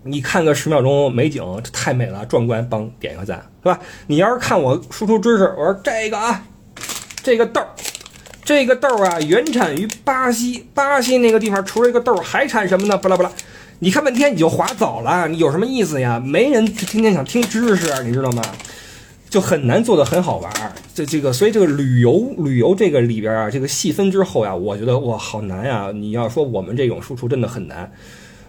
[0.04, 3.80] 你看个十秒钟美景，这太美了，壮观，帮点一个赞，是吧？
[4.06, 6.44] 你要是看我输出知识，我说这个啊，
[7.22, 7.68] 这个豆儿，
[8.44, 12.98] 这个豆儿啊，原产于巴西，巴西那个地方除了这个豆儿还产什么呢？
[12.98, 13.32] 巴拉巴拉，
[13.78, 16.20] 你看半天你就划走了，你有什么意思呀？
[16.20, 18.42] 没人天天想听知识，你知道吗？
[19.30, 20.70] 就很难做的很好玩儿。
[20.94, 25.90] 这这个，所以这个旅游旅游这个里边啊，这个细分之后呀，我觉得哇，好难呀！
[25.92, 27.90] 你要说我们这种输出真的很难。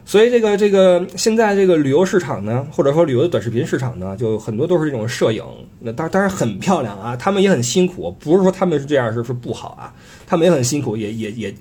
[0.08, 5.44] 所以这个这个现在这个旅游市场呢，或者说旅游的短视频市场呢，就很多都是这种摄影，
[5.80, 9.92] 那当当然很漂亮啊，他们也很辛苦，不是说他们是这样是是不好啊，
[10.28, 11.56] 他们也很辛苦，也也也，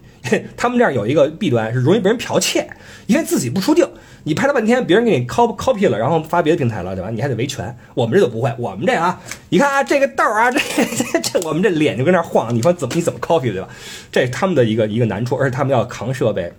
[0.59, 2.69] 他们这样有一个弊端是容易被人剽窃，
[3.07, 3.89] 因为自己不出镜，
[4.25, 7.09] 你拍了半天，别人给你 copy copy 了，然后发别的平台了，对吧？
[7.09, 13.69] 你还得维权，我们这就不会，我们这啊，你看啊，这个豆啊，这这这，我们这脸就跟那晃，你说怎么你怎么 copy 对吧？
[14.13, 16.53] 这是他们的一个一个难处，而且他们要扛设备。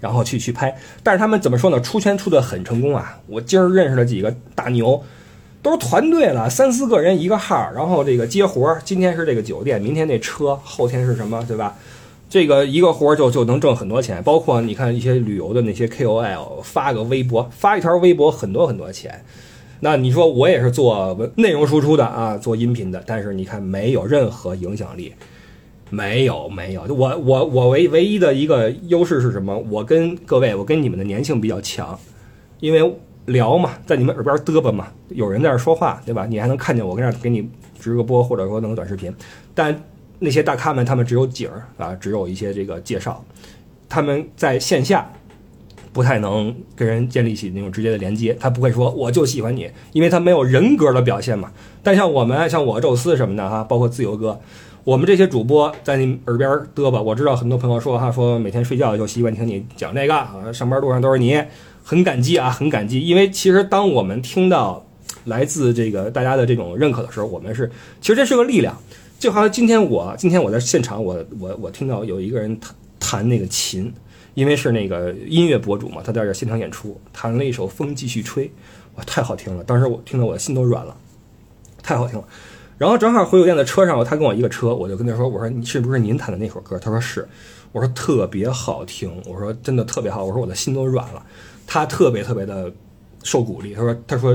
[0.00, 1.80] 然后去去拍，但是他们怎么说呢？
[1.80, 3.20] 出圈出的很成功啊！
[3.26, 5.02] 我今儿认识了几个大牛，
[5.62, 11.76] 都是团队了，三四个人一个号，然后这个接活儿，今天是这个酒店，明天那车，后天是什么，对吧？
[12.30, 14.22] 这个一个活儿就就能挣很多钱。
[14.22, 19.22] 包括你看一些旅游的那些 KOL 发个微博，发一条微博很多很多钱。
[19.80, 25.12] 那你说我也是做内容输出的啊，做音频的，但是你看没有任何影响力。
[25.90, 29.58] 没有没有，我我我唯唯一的一个优势是什么？
[29.68, 31.98] 我跟各位，我跟你们的粘性比较强，
[32.60, 32.94] 因为
[33.26, 36.26] 聊嘛，在你们耳边嘚吧嘛，有人在这说话，对吧？
[36.26, 37.48] 你还能看见我跟这给你
[37.78, 39.12] 直个播，或者说弄个短视频。
[39.52, 39.82] 但
[40.20, 43.24] 那些大咖们，他们只有景儿啊，只有一些这个介绍，
[43.88, 45.10] 他们在线下
[45.92, 51.50] 不太能跟人建立起那种直接的连接，他不会说我就喜欢你，因为他没有人格的表现嘛。
[51.82, 54.40] 但像我们，像我宙斯什么的哈，包括自由哥。
[54.84, 61.40] 我们这些主播在你耳边嘚吧，我知道很多朋友说哈，说每天睡觉就习惯听你讲这个，上班路上都是你，
[61.84, 63.00] 很感激啊，很感激。
[63.00, 64.84] 因为其实当我们听到
[65.24, 68.74] 来自这个大家的这种认可的时候，我们是其实这是个力量。
[69.18, 73.92] 就好像今天我今天我在现场，我我我听到有一个人弹弹那个琴，
[74.32, 78.46] 因为是那个音乐博主嘛，他在这现场演出，弹了一首《风继续吹》，
[78.94, 79.62] 哇，太好听了！
[79.62, 80.54] 当时我听得我心。
[80.54, 80.96] 都软了，
[81.82, 82.24] 太好听了。
[82.80, 87.28] 然后正好回酒店的车上，他跟我一个车，我就跟他说：“我说你是不是您弹的那首歌？”他说是。
[87.72, 91.22] 我说特别好听，我说真的特别好，我说我的心都软了。
[91.66, 92.72] 他特别特别的
[93.22, 94.34] 受鼓励，他说他说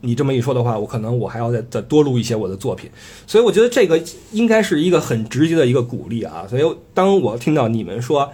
[0.00, 2.90] 你这么一说的话，我可能我还要再再多录一些我的作品。
[3.28, 4.02] 所以我觉得这个
[4.32, 6.44] 应该是一个很直接的一个鼓励啊。
[6.50, 8.28] 所以当我听到你们说。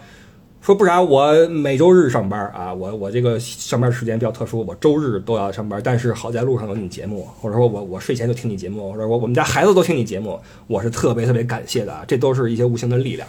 [0.61, 5.81] 说不然，我每周日上班啊，我我这个上班时间比较特殊，我周日都要上班。
[5.83, 12.05] 但是好在路上有你节目，或者说我我睡前就听你节目，或者我我们家孩子都听你节目，我是特别特别感谢的啊。
[12.07, 13.27] 这都是一些无形的力量。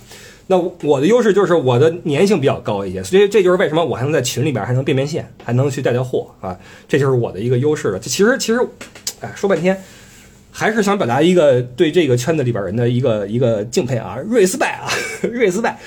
[0.47, 7.99] 那我的优势就是我的粘性比较高一些，所以这就是为什么我还能在群里边还能变变现，还能去带带货啊，这就是我的一个优势了。
[7.99, 8.59] 其实其实，
[9.21, 9.81] 哎，说半天
[10.51, 14.91] 还是想表达一个对这个圈子里边人的一个一个敬佩啊， 瑞斯拜啊，
[15.31, 15.79] 瑞斯拜。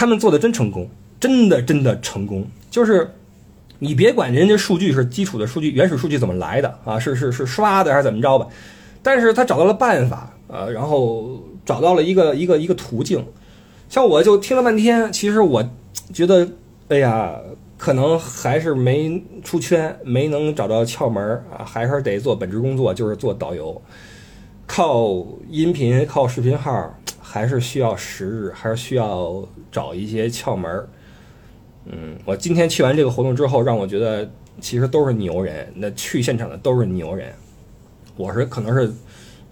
[0.00, 0.88] 他们做的真成功，
[1.20, 2.42] 真的真的成功。
[2.70, 3.06] 就是
[3.78, 8.46] 你别管人家数据是基础的数据、原始数据怎么来的啊，是是是刷的还是怎么着吧？
[9.02, 13.22] 但是他找到了办法啊，然后找到了一个一个一个途径。
[13.90, 15.62] 像我就听了半天，其实我
[16.14, 16.48] 觉得，
[16.88, 17.36] 哎呀，
[17.76, 21.22] 可能还是没出圈，没能找到窍门
[21.54, 23.78] 啊，还是得做本职工作，就是做导游，
[24.66, 26.90] 靠音频、靠视频号。
[27.32, 30.88] 还是需要时日，还是需要找一些窍门儿。
[31.84, 34.28] 嗯，我今天去完这个活动之后，让我觉得
[34.60, 35.72] 其实都是牛人。
[35.76, 37.32] 那去现场的都是牛人，
[38.16, 38.92] 我是可能是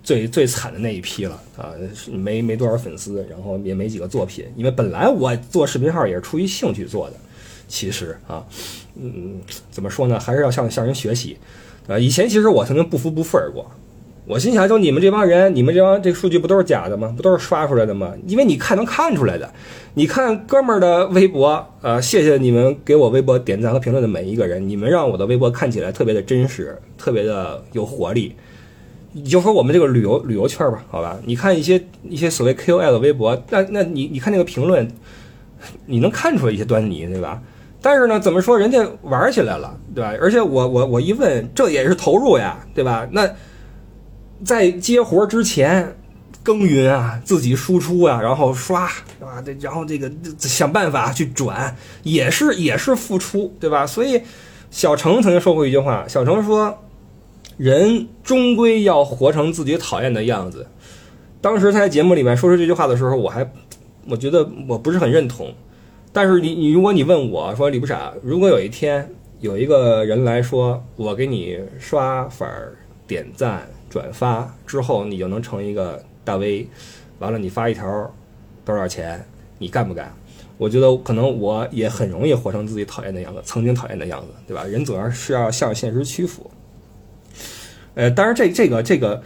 [0.03, 1.71] 最最惨的那一批了啊，
[2.11, 4.45] 没没多少粉丝，然后也没几个作品。
[4.57, 7.17] 因为本来我做视频号也是出于兴趣做的，
[7.69, 8.45] 其实啊，
[8.97, 11.38] 嗯，怎么说呢，还是要向向人学习。
[11.87, 13.71] 啊，以前其实我曾经不服不忿过。
[14.29, 17.14] 我心想，就你们这帮人，你们这帮这数据不都是假的吗？
[17.17, 18.12] 不都是刷出来的吗？
[18.27, 19.51] 因为你看能看出来的。
[19.95, 28.35] 你看哥们儿的微博，呃，谢谢你们给我微博点赞和评论的每一个人，你们让我的微博看起来特别的真实，特别的有活力。
[29.12, 31.19] 你就说我们这个旅游旅游圈吧，好吧？
[31.25, 34.87] 你看一些一些所谓 KOL 的微博，那那你你看那个评论，
[35.87, 37.41] 你能看出来一些端倪，对吧？
[37.81, 40.12] 但是呢，怎么说人家玩起来了，对吧？
[40.21, 43.09] 而且我我我一问，这也是投入呀，对吧？
[43.11, 43.27] 那。
[44.44, 45.96] 在接活之前，
[46.42, 48.85] 耕耘啊，自己输出啊，然后刷
[49.20, 53.87] 啊，这然后这个想办法去转，也是也是付出，对吧？
[53.87, 54.22] 所以
[54.70, 56.79] 小程曾经说过一句话，小程说
[57.59, 60.66] ：“人终归要活成自己讨厌的样子。”
[61.40, 63.48] 当时他在节目里面说出这句话的时候，我还
[64.09, 65.53] 我觉得我不是很认同。
[66.12, 69.09] 但是你你如果你问我说李不傻，如果有一天
[69.40, 72.48] 有一个人来说，我给你刷粉
[73.07, 73.68] 点赞。
[73.88, 76.68] 转发之后，你就能成一个大 V。
[77.18, 78.14] 完了，你发一条
[78.64, 79.24] 多少钱？
[79.59, 80.14] 你干不干？
[80.57, 84.62] 我觉得可能我也很容易活成自己讨厌的样子，曾经讨厌的样子，对吧？
[84.64, 86.48] 人总要是要向现实屈服。
[87.94, 89.20] 呃，当然，这这个这个，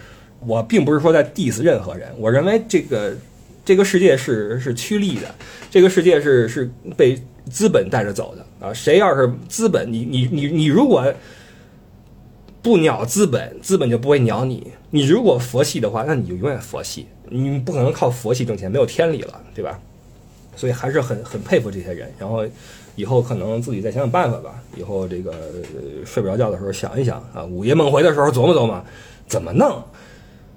[0.47, 2.11] 我并不是说在 diss 任何人。
[2.17, 3.15] 我认为这个
[3.65, 5.35] 这个世界是是趋利的，
[5.71, 7.21] 这个世界是是被
[7.51, 8.73] 资本带着走的啊。
[8.73, 11.13] 谁要是资本，你你你你如果。
[12.63, 14.73] 不鸟资本，资本就不会鸟你。
[14.91, 17.09] 你如果佛系的话，那你就永远佛系。
[17.29, 19.81] 你不可能靠佛系挣钱，没有天理了，对吧？
[20.55, 22.13] 所以还是很很佩服这些人。
[22.19, 22.47] 然后
[22.95, 24.63] 以后可能自己再想想办法吧。
[24.77, 25.35] 以后这个
[26.07, 28.85] 睡不着觉的时候想一想啊，午夜梦回的时候琢磨琢磨，
[29.27, 29.83] 怎么弄？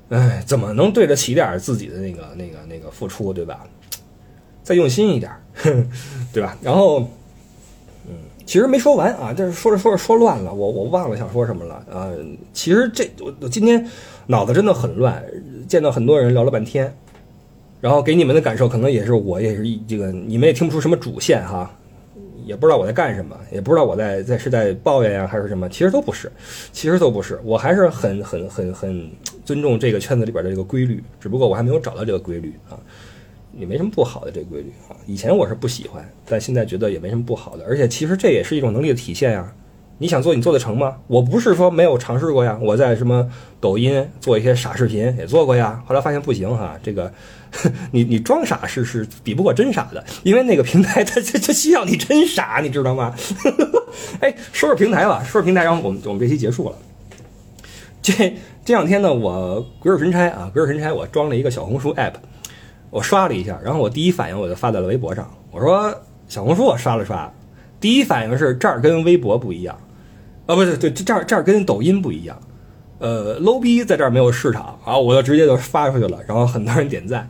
[0.09, 3.65] 哎，怎么能对得起点自己的那个那个那个付出，对吧？
[4.61, 5.31] 再用心一点，
[6.31, 6.55] 对吧？
[6.61, 7.09] 然后。
[8.45, 12.11] 其实没说完啊，但是说着说着说乱了，我我忘了想说什么了啊。
[12.53, 13.85] 其实这我我今天
[14.27, 15.23] 脑子真的很乱，
[15.67, 16.95] 见到很多人聊了半天，
[17.81, 21.75] 然后给你们的感受可能也是我也是这个，你们也听不出什么主线哈，
[22.45, 26.31] 也不知道我在干什么，也不知道我在在是在抱怨呀还是什么，其实都不是，
[26.71, 29.09] 其实都不是，我还是很很很很
[29.43, 32.77] 尊重这个圈子里边的这个规律，只不过我还没有找到这个规律啊。
[33.57, 39.53] 也没什么不好的这个规律啊，以前我是不喜欢，但现在觉得也没什么不好的，而且其实这也是一种能力的体现呀。
[39.97, 40.97] 你想做，你做得成吗？
[41.07, 43.25] 我不是说没有尝试过呀，我在什么
[43.61, 47.09] 抖音做一些傻视频也做过呀，后来发现不行哈，这个
[47.91, 53.15] 你你装傻是是比不过真傻的，因为那个平台 它它它需要你真傻，你知道吗？
[54.19, 56.75] 哎，说说平台吧，说说平台，然后我们我们这期结束了。
[58.01, 58.35] 这
[58.65, 62.15] 这两天呢，我鬼使神差啊，鬼使神差，我装了一个小红书 app。
[62.89, 65.29] 我刷了一下，然后我第一反应我就发在了微博上。
[65.51, 65.93] 我说
[66.27, 67.31] 小红书我刷了刷，
[67.79, 69.77] 第一反应是这儿跟微博不一样，
[70.45, 72.37] 啊，不是，对，这儿这儿跟抖音不一样，
[72.99, 77.29] 呃，low 逼在这儿没有市场啊，我就直接就发出去了，然后很多人点赞，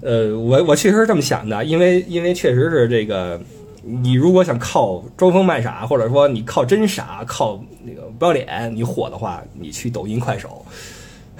[0.00, 3.40] 呃，我我确实是这么想的，因为因为确实是这个
[3.82, 10.64] 你如果想靠装疯卖傻，或者说你靠真傻、靠那个不要脸你火的话，你去抖音、快手。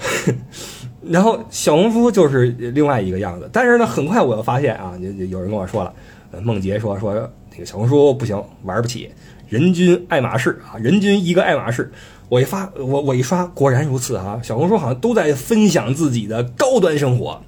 [1.09, 3.49] 然后小红书就是另外一个样子。
[3.51, 5.93] 但是呢，很快我又发现啊，有有人跟我说了，
[6.41, 7.13] 梦洁说说
[7.51, 9.11] 那个小红书不行，玩不起，
[9.49, 11.91] 人均爱马仕啊，人均一个爱马仕。
[12.29, 14.39] 我一发，我我一刷，果然如此啊！
[14.41, 17.41] 小红书好像都在分享自己的高端生活。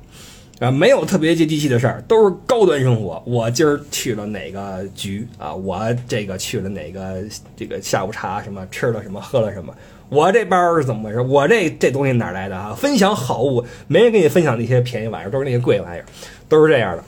[0.60, 3.22] 啊，没有特别接地气的事儿，都是高端生活。
[3.26, 5.54] 我今儿去了哪个局啊？
[5.54, 7.24] 我这个去了哪个
[7.56, 9.74] 这个下午茶什么吃了什么喝了什么？
[10.14, 11.20] 我这包是怎么回事？
[11.22, 12.74] 我这这东西哪来的啊？
[12.78, 16.06] 分享好物，没人跟你分享那些便宜玩意儿，都是那些贵玩意儿，
[16.48, 17.04] 都是这样的。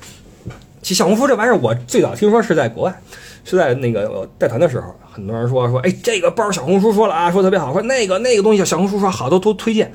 [0.81, 3.01] 其实小红书这玩意儿，我最早听说是在国外，
[3.43, 9.91] 是在那个带团的时候，很多人说说，哎，这个包小红书说了啊，说特别好，说那个那个东西小红书说好，都都推荐。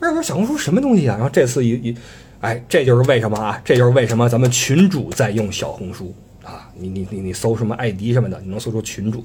[0.00, 1.14] 但是说小红书什么东西啊？
[1.16, 1.96] 然后这次一一。
[2.40, 3.58] 哎，这就是为什么啊！
[3.64, 6.68] 这就是为什么咱们群主在用小红书啊！
[6.74, 9.24] 你你你你搜什么艾迪什么的，你能搜出群主，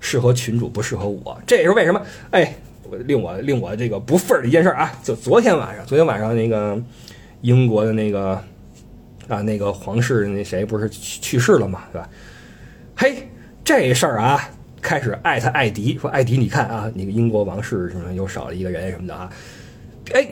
[0.00, 2.02] 适合群主不适合我，这也是为什么？
[2.32, 2.52] 哎，
[3.06, 4.92] 令我令我这个不忿的一件事啊！
[5.02, 6.80] 就昨天晚上，昨天晚上那个
[7.40, 8.40] 英国的那个
[9.28, 12.08] 啊那个皇室那谁不是去世了嘛，对吧？
[12.96, 13.28] 嘿，
[13.64, 14.48] 这事儿啊，
[14.80, 19.30] 开始艾特艾迪说艾迪，你看啊，那个英国王室什么又少了一个人什么的啊？
[20.12, 20.26] 哎，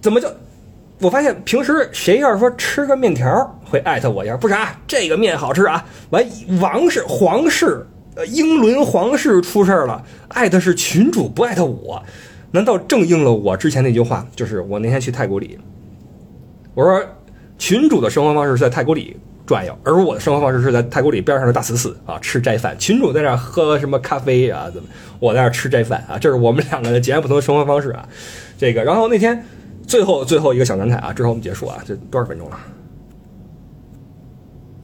[0.00, 0.28] 怎么就？
[1.00, 5.84] 我发现平时谁要是说吃个面条会艾特我一下，不是啊，这个面好吃啊！
[6.10, 6.24] 完，
[6.60, 7.84] 王室、皇室、
[8.26, 12.02] 英伦皇室出事儿了，艾特是群主不艾特我，
[12.50, 14.26] 难道正应了我之前那句话？
[14.36, 15.58] 就是我那天去太古里，
[16.74, 17.02] 我说
[17.58, 22.78] 群主的生活方式是在太古里转悠，而我的生活方式是在太古里边上的大慈寺啊吃斋饭。
[22.78, 24.70] 群主在那喝什么咖啡啊？
[24.72, 24.88] 怎么？
[25.18, 26.18] 我在那吃斋饭啊？
[26.18, 28.08] 这是我们两个的截然不同的生活方式啊！
[28.58, 29.44] 这个，然后那天。
[29.84, 32.56] 最后最后一个小感慨啊，之后我们结束啊，这多少分钟了？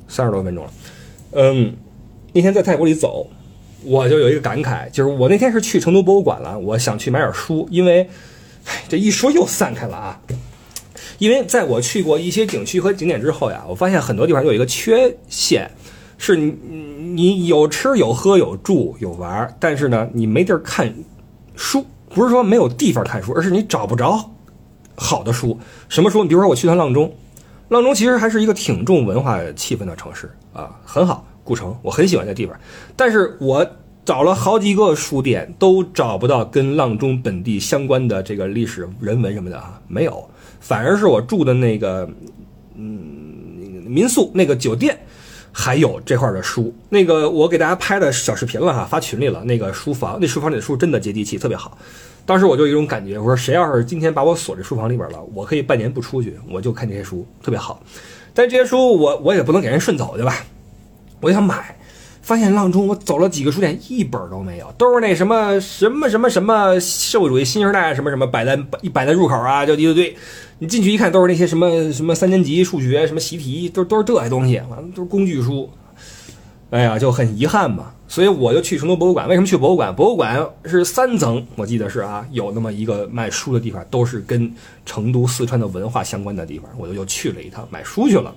[0.09, 0.71] 三十多分钟了。
[1.31, 1.73] 嗯，
[2.39, 3.27] 那天在泰国里走，
[3.83, 8.09] 我就有一个感慨，就是我那天是去成都博物馆了，我想去买点书，因为，
[8.65, 10.21] 唉，这一说又散开了啊。
[11.19, 15.69] 因为在我去过一些景区和景点之后呀，我发现很多地方有一个缺陷，
[16.17, 16.57] 是你
[17.17, 20.95] 你有吃有喝有住有玩，但是呢，你没地儿看
[21.57, 24.31] 书，不是说没有地方看书，而是你找不着。
[24.95, 25.59] 好的书，
[25.89, 26.23] 什么书？
[26.23, 27.13] 你比如说我去趟阆中，
[27.69, 32.55] 阆中其实还是一个挺重文化气氛的城市啊，很好，古城，我很喜欢这地方。
[32.95, 33.67] 但是我
[34.05, 40.29] 找了好几个书店，都找不到跟阆中本地相关的这个历史人文什么的啊，没有。
[40.61, 42.07] 反而是我住的那个，
[42.75, 42.93] 嗯，
[43.87, 44.99] 民宿那个酒店
[45.51, 46.75] 还有这块的书。
[46.91, 49.43] 那个我给大家拍的小视频了哈，发群里了。
[49.45, 51.79] 那个书房，那书房里的书真的接地气，特别好。
[52.27, 57.83] 当时我就有一种感觉，我说谁要是今天把我锁这书房里边了，我可以半年不出去，我就看这些书，特别好。
[58.35, 60.35] 但这些书我我也不能给人顺走，对吧？
[61.21, 61.77] 我就想买，
[62.23, 70.17] 发现阆中我走了几个书店，一本都没有，都是那什么什么什么什么社会主义新时代什么什么摆在一摆在入口啊，就一堆堆。
[70.59, 75.71] 你进去一看，都是那些什么什么三年级数学什么习题，都都是这些东西，完了都是工具书。
[76.71, 77.93] 哎呀，就很遗憾嘛。
[78.11, 79.29] 所以我就去成都博物馆。
[79.29, 79.95] 为什么去博物馆？
[79.95, 84.51] 博物馆是三层，我记得是啊，有那么一个卖书的地方，都是跟
[84.87, 86.69] 成都、四川的文化相关的地方。
[86.79, 88.35] 我就又去了一趟买书去了。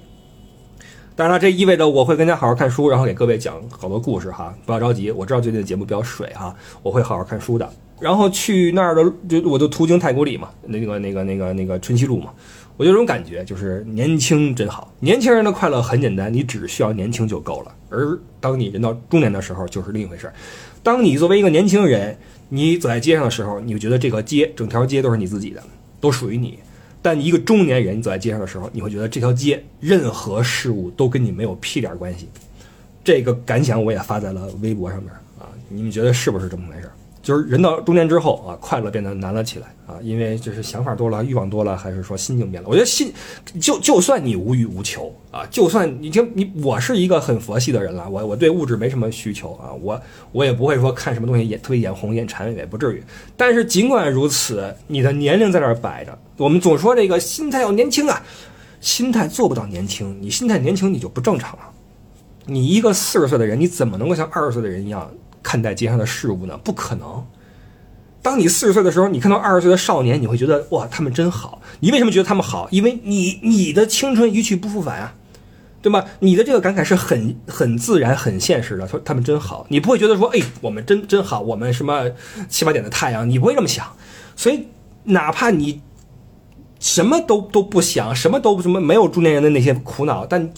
[1.21, 4.51] 当然了，这意味着我会更加好好看书，然后给各位讲好多故事哈。
[4.65, 6.51] 不要着急，我知道最近的节目比较水哈，
[6.81, 7.73] 我会好好看书的。
[7.99, 12.31] 然后去那儿的，就我就途经太古里嘛，那个那个那个那个春熙路嘛。
[12.75, 14.91] 我有种感觉，就是年轻真好。
[14.99, 17.71] 年轻人的快乐很简单，你只需要年轻就够了。
[17.91, 20.33] 而当你人到中年的时候，就是另一回事。
[20.81, 22.17] 当你作为一个年轻人，
[22.49, 25.61] 你走在街上的时候，你会觉得这个街，整条街都是你自己的，
[25.99, 26.57] 都属于你。
[27.01, 32.29] 但一个中年人走在街上的时候，你会觉得这条街任何事物都跟你没有屁点关系。
[33.03, 36.89] 这个感想我也发在了微博上面啊，你们觉得是不是这么回事？
[37.21, 42.67] 就是人到中年之后啊，快乐变得难了起来啊，因为就是想法多了，欲望多了，还是说心境变了？
[42.67, 43.13] 我觉得心，
[43.59, 50.01] 就就算你无欲无求啊，就算你听你，我是一个很佛系的人了，我我对物质没什么需求啊，我
[50.31, 53.03] 我也不会说看什么东西眼特别眼红眼馋，也不至于。
[53.37, 58.19] 但是尽管如此，你的年龄在那儿摆着，我们总说这个心态要年轻啊，
[58.79, 61.69] 心态做不到年轻，你心态年轻你就不正常了。
[62.47, 65.07] 你一个四十岁的人，你怎么能够像二十岁的人一样？
[65.43, 66.57] 看待街上的事物呢？
[66.63, 67.25] 不可能。
[68.21, 71.59] 当你四十岁的时候，你看到二十岁的少年，你会觉得哇，他们真好。
[71.79, 72.67] 你为什么觉得他们好？
[72.69, 75.15] 因为你你的青春一去不复返啊，
[75.81, 76.05] 对吗？
[76.19, 78.87] 你的这个感慨是很很自然、很现实的。
[78.87, 82.11] 说他们真好，你不会觉得说，哎，我们真真好，我们什么
[82.47, 83.87] 七八点的太阳，你不会这么想。
[84.35, 84.67] 所以，
[85.05, 85.81] 哪怕你
[86.79, 90.53] 什么都都不想，什么都什么没有中年人的那些苦恼，但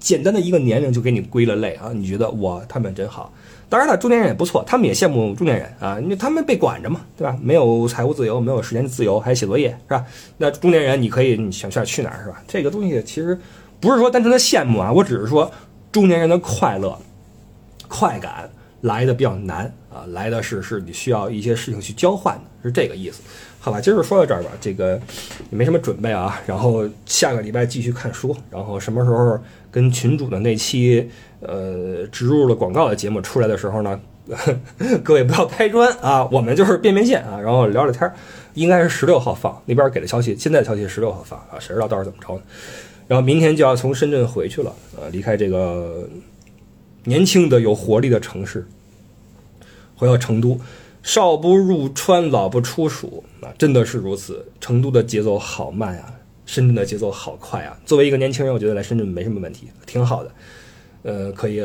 [0.00, 3.32] 简单的一个年龄就给你归了类啊，你觉得哇，他们真好。
[3.68, 7.36] 当然了，中年人也不错，他们也羡慕中年人啊，因为他们被管着嘛，对吧？
[7.42, 10.04] 没有财务自由，没有时间自由，还写作业，是吧？
[10.38, 12.42] 那中年人你可以你想去哪去哪儿，是吧？
[12.48, 13.38] 这个东西其实
[13.78, 15.50] 不是说单纯的羡慕啊，我只是说
[15.92, 16.98] 中年人的快乐、
[17.88, 18.50] 快感
[18.80, 23.20] 来的比较难啊，来的是是你需要一些事情去交换的，是这个意思。
[23.60, 24.94] 好吧，今儿就说到这儿吧，这个
[25.50, 29.38] 也没什么准备啊，然后下个礼拜继续看书，然后什么时候
[29.70, 31.08] 跟群主的那期
[31.40, 34.00] 呃植入了广告的节目出来的时候呢，
[35.04, 38.14] 各位不要拍砖啊，我们就是变变现啊，然后聊聊天儿，
[38.54, 42.42] 应该是十六号放，那边给的消息，现在消息十六号放啊，谁知道到时候怎么着呢？
[43.06, 46.08] 然后明天就要从深圳回去了，呃，离开这个
[47.04, 48.66] 年轻的有活力的城市，
[49.96, 50.60] 回到成都。
[51.00, 54.44] 少不入川，老不出蜀啊，真的是如此。
[54.60, 56.04] 成都的节奏好慢呀，
[56.48, 57.78] 深圳的节奏好快啊。
[57.84, 60.30] 作为一个年轻人，我觉得来深圳没什么问题，挺好的。
[61.02, 61.60] 呃，可以，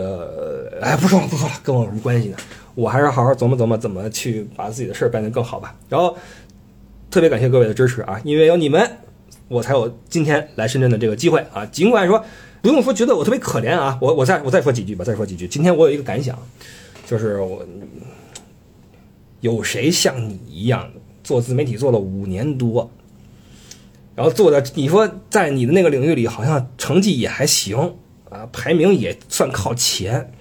[0.82, 2.38] 哎，不说了，不说了，跟我有什么关系呢？
[2.76, 5.74] 我还是好好琢磨琢磨，怎么去把自己的事儿办得更好吧。
[5.88, 6.16] 然后，
[7.10, 8.86] 特别感谢各位的支持啊，因为有你们，
[9.48, 11.66] 我才有今天来深圳的这个机会啊。
[11.68, 12.24] 尽管说
[12.62, 15.48] 不用说觉得我特别可怜啊，我我再我再说几句吧，再说几句。
[15.48, 16.38] 今天我有一个感想，
[17.08, 17.66] 就是我。
[19.42, 20.90] 有谁像你一样
[21.22, 22.90] 做自媒体做了五年多，
[24.16, 27.96] 然后做的你说在你的那个领域里好像成绩也还行
[28.30, 30.32] 啊，排名也算靠前，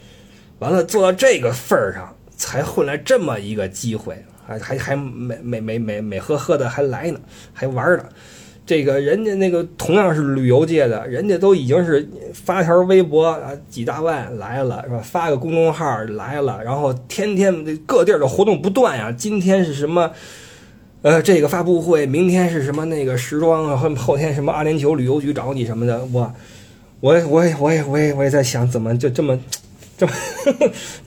[0.58, 7.20] 完了做到这个份儿上才混来这么一个机会，还还还美美美美美呵呵的还来呢，
[7.52, 8.04] 还玩呢。
[8.64, 15.00] 这个人家那个同样是旅游界的，人家都已经是发条微博啊，几大万来了是吧？
[15.02, 19.10] 发个公众号来了，然后天天各地儿的活动不断呀。
[19.10, 20.12] 今天是什么？
[21.02, 23.76] 呃，这个发布会，明天是什么那个时装啊？
[23.76, 26.04] 后后天什么阿联酋旅游局找你什么的？
[26.12, 26.32] 我，
[27.00, 29.38] 我，我也，我也，我也，我也在想，怎么就这么。
[29.98, 30.12] 这么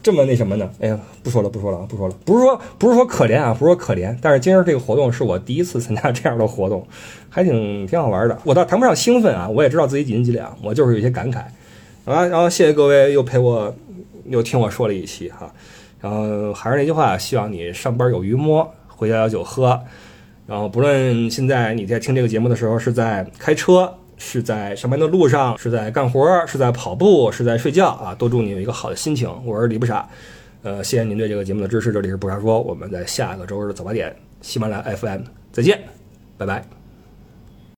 [0.03, 0.69] 这么那什么呢？
[0.79, 2.15] 哎呀，不说了，不说了，不说了。
[2.23, 4.15] 不是说不是说可怜啊，不是说可怜。
[4.21, 6.87] 但是今儿这个活动是我第一次参加这样的活动，
[7.29, 8.39] 还挺挺好玩的。
[8.45, 11.39] 我倒谈不上兴奋啊，我也知道自己几斤几两，我就是有些感慨。
[12.05, 13.75] 啊，然后谢谢各位又陪我
[14.27, 15.51] 又听我说了一期哈。
[15.99, 19.79] 然后还是那句话，希望你上班有鱼摸，回家有酒喝。
[20.47, 23.93] 然后不论现在你在听这个节目的时候是在开车。
[24.17, 28.15] 是在上班的路上，是在干活，是在跑步，是在睡觉啊！
[28.15, 29.29] 都祝你有一个好的心情。
[29.43, 30.07] 我是李不傻，
[30.63, 31.91] 呃，谢谢您对这个节目的支持。
[31.91, 35.81] 这里是不傻说，我们在下个周日的早八点，喜马拉雅 FM 再见，
[36.37, 36.84] 拜拜。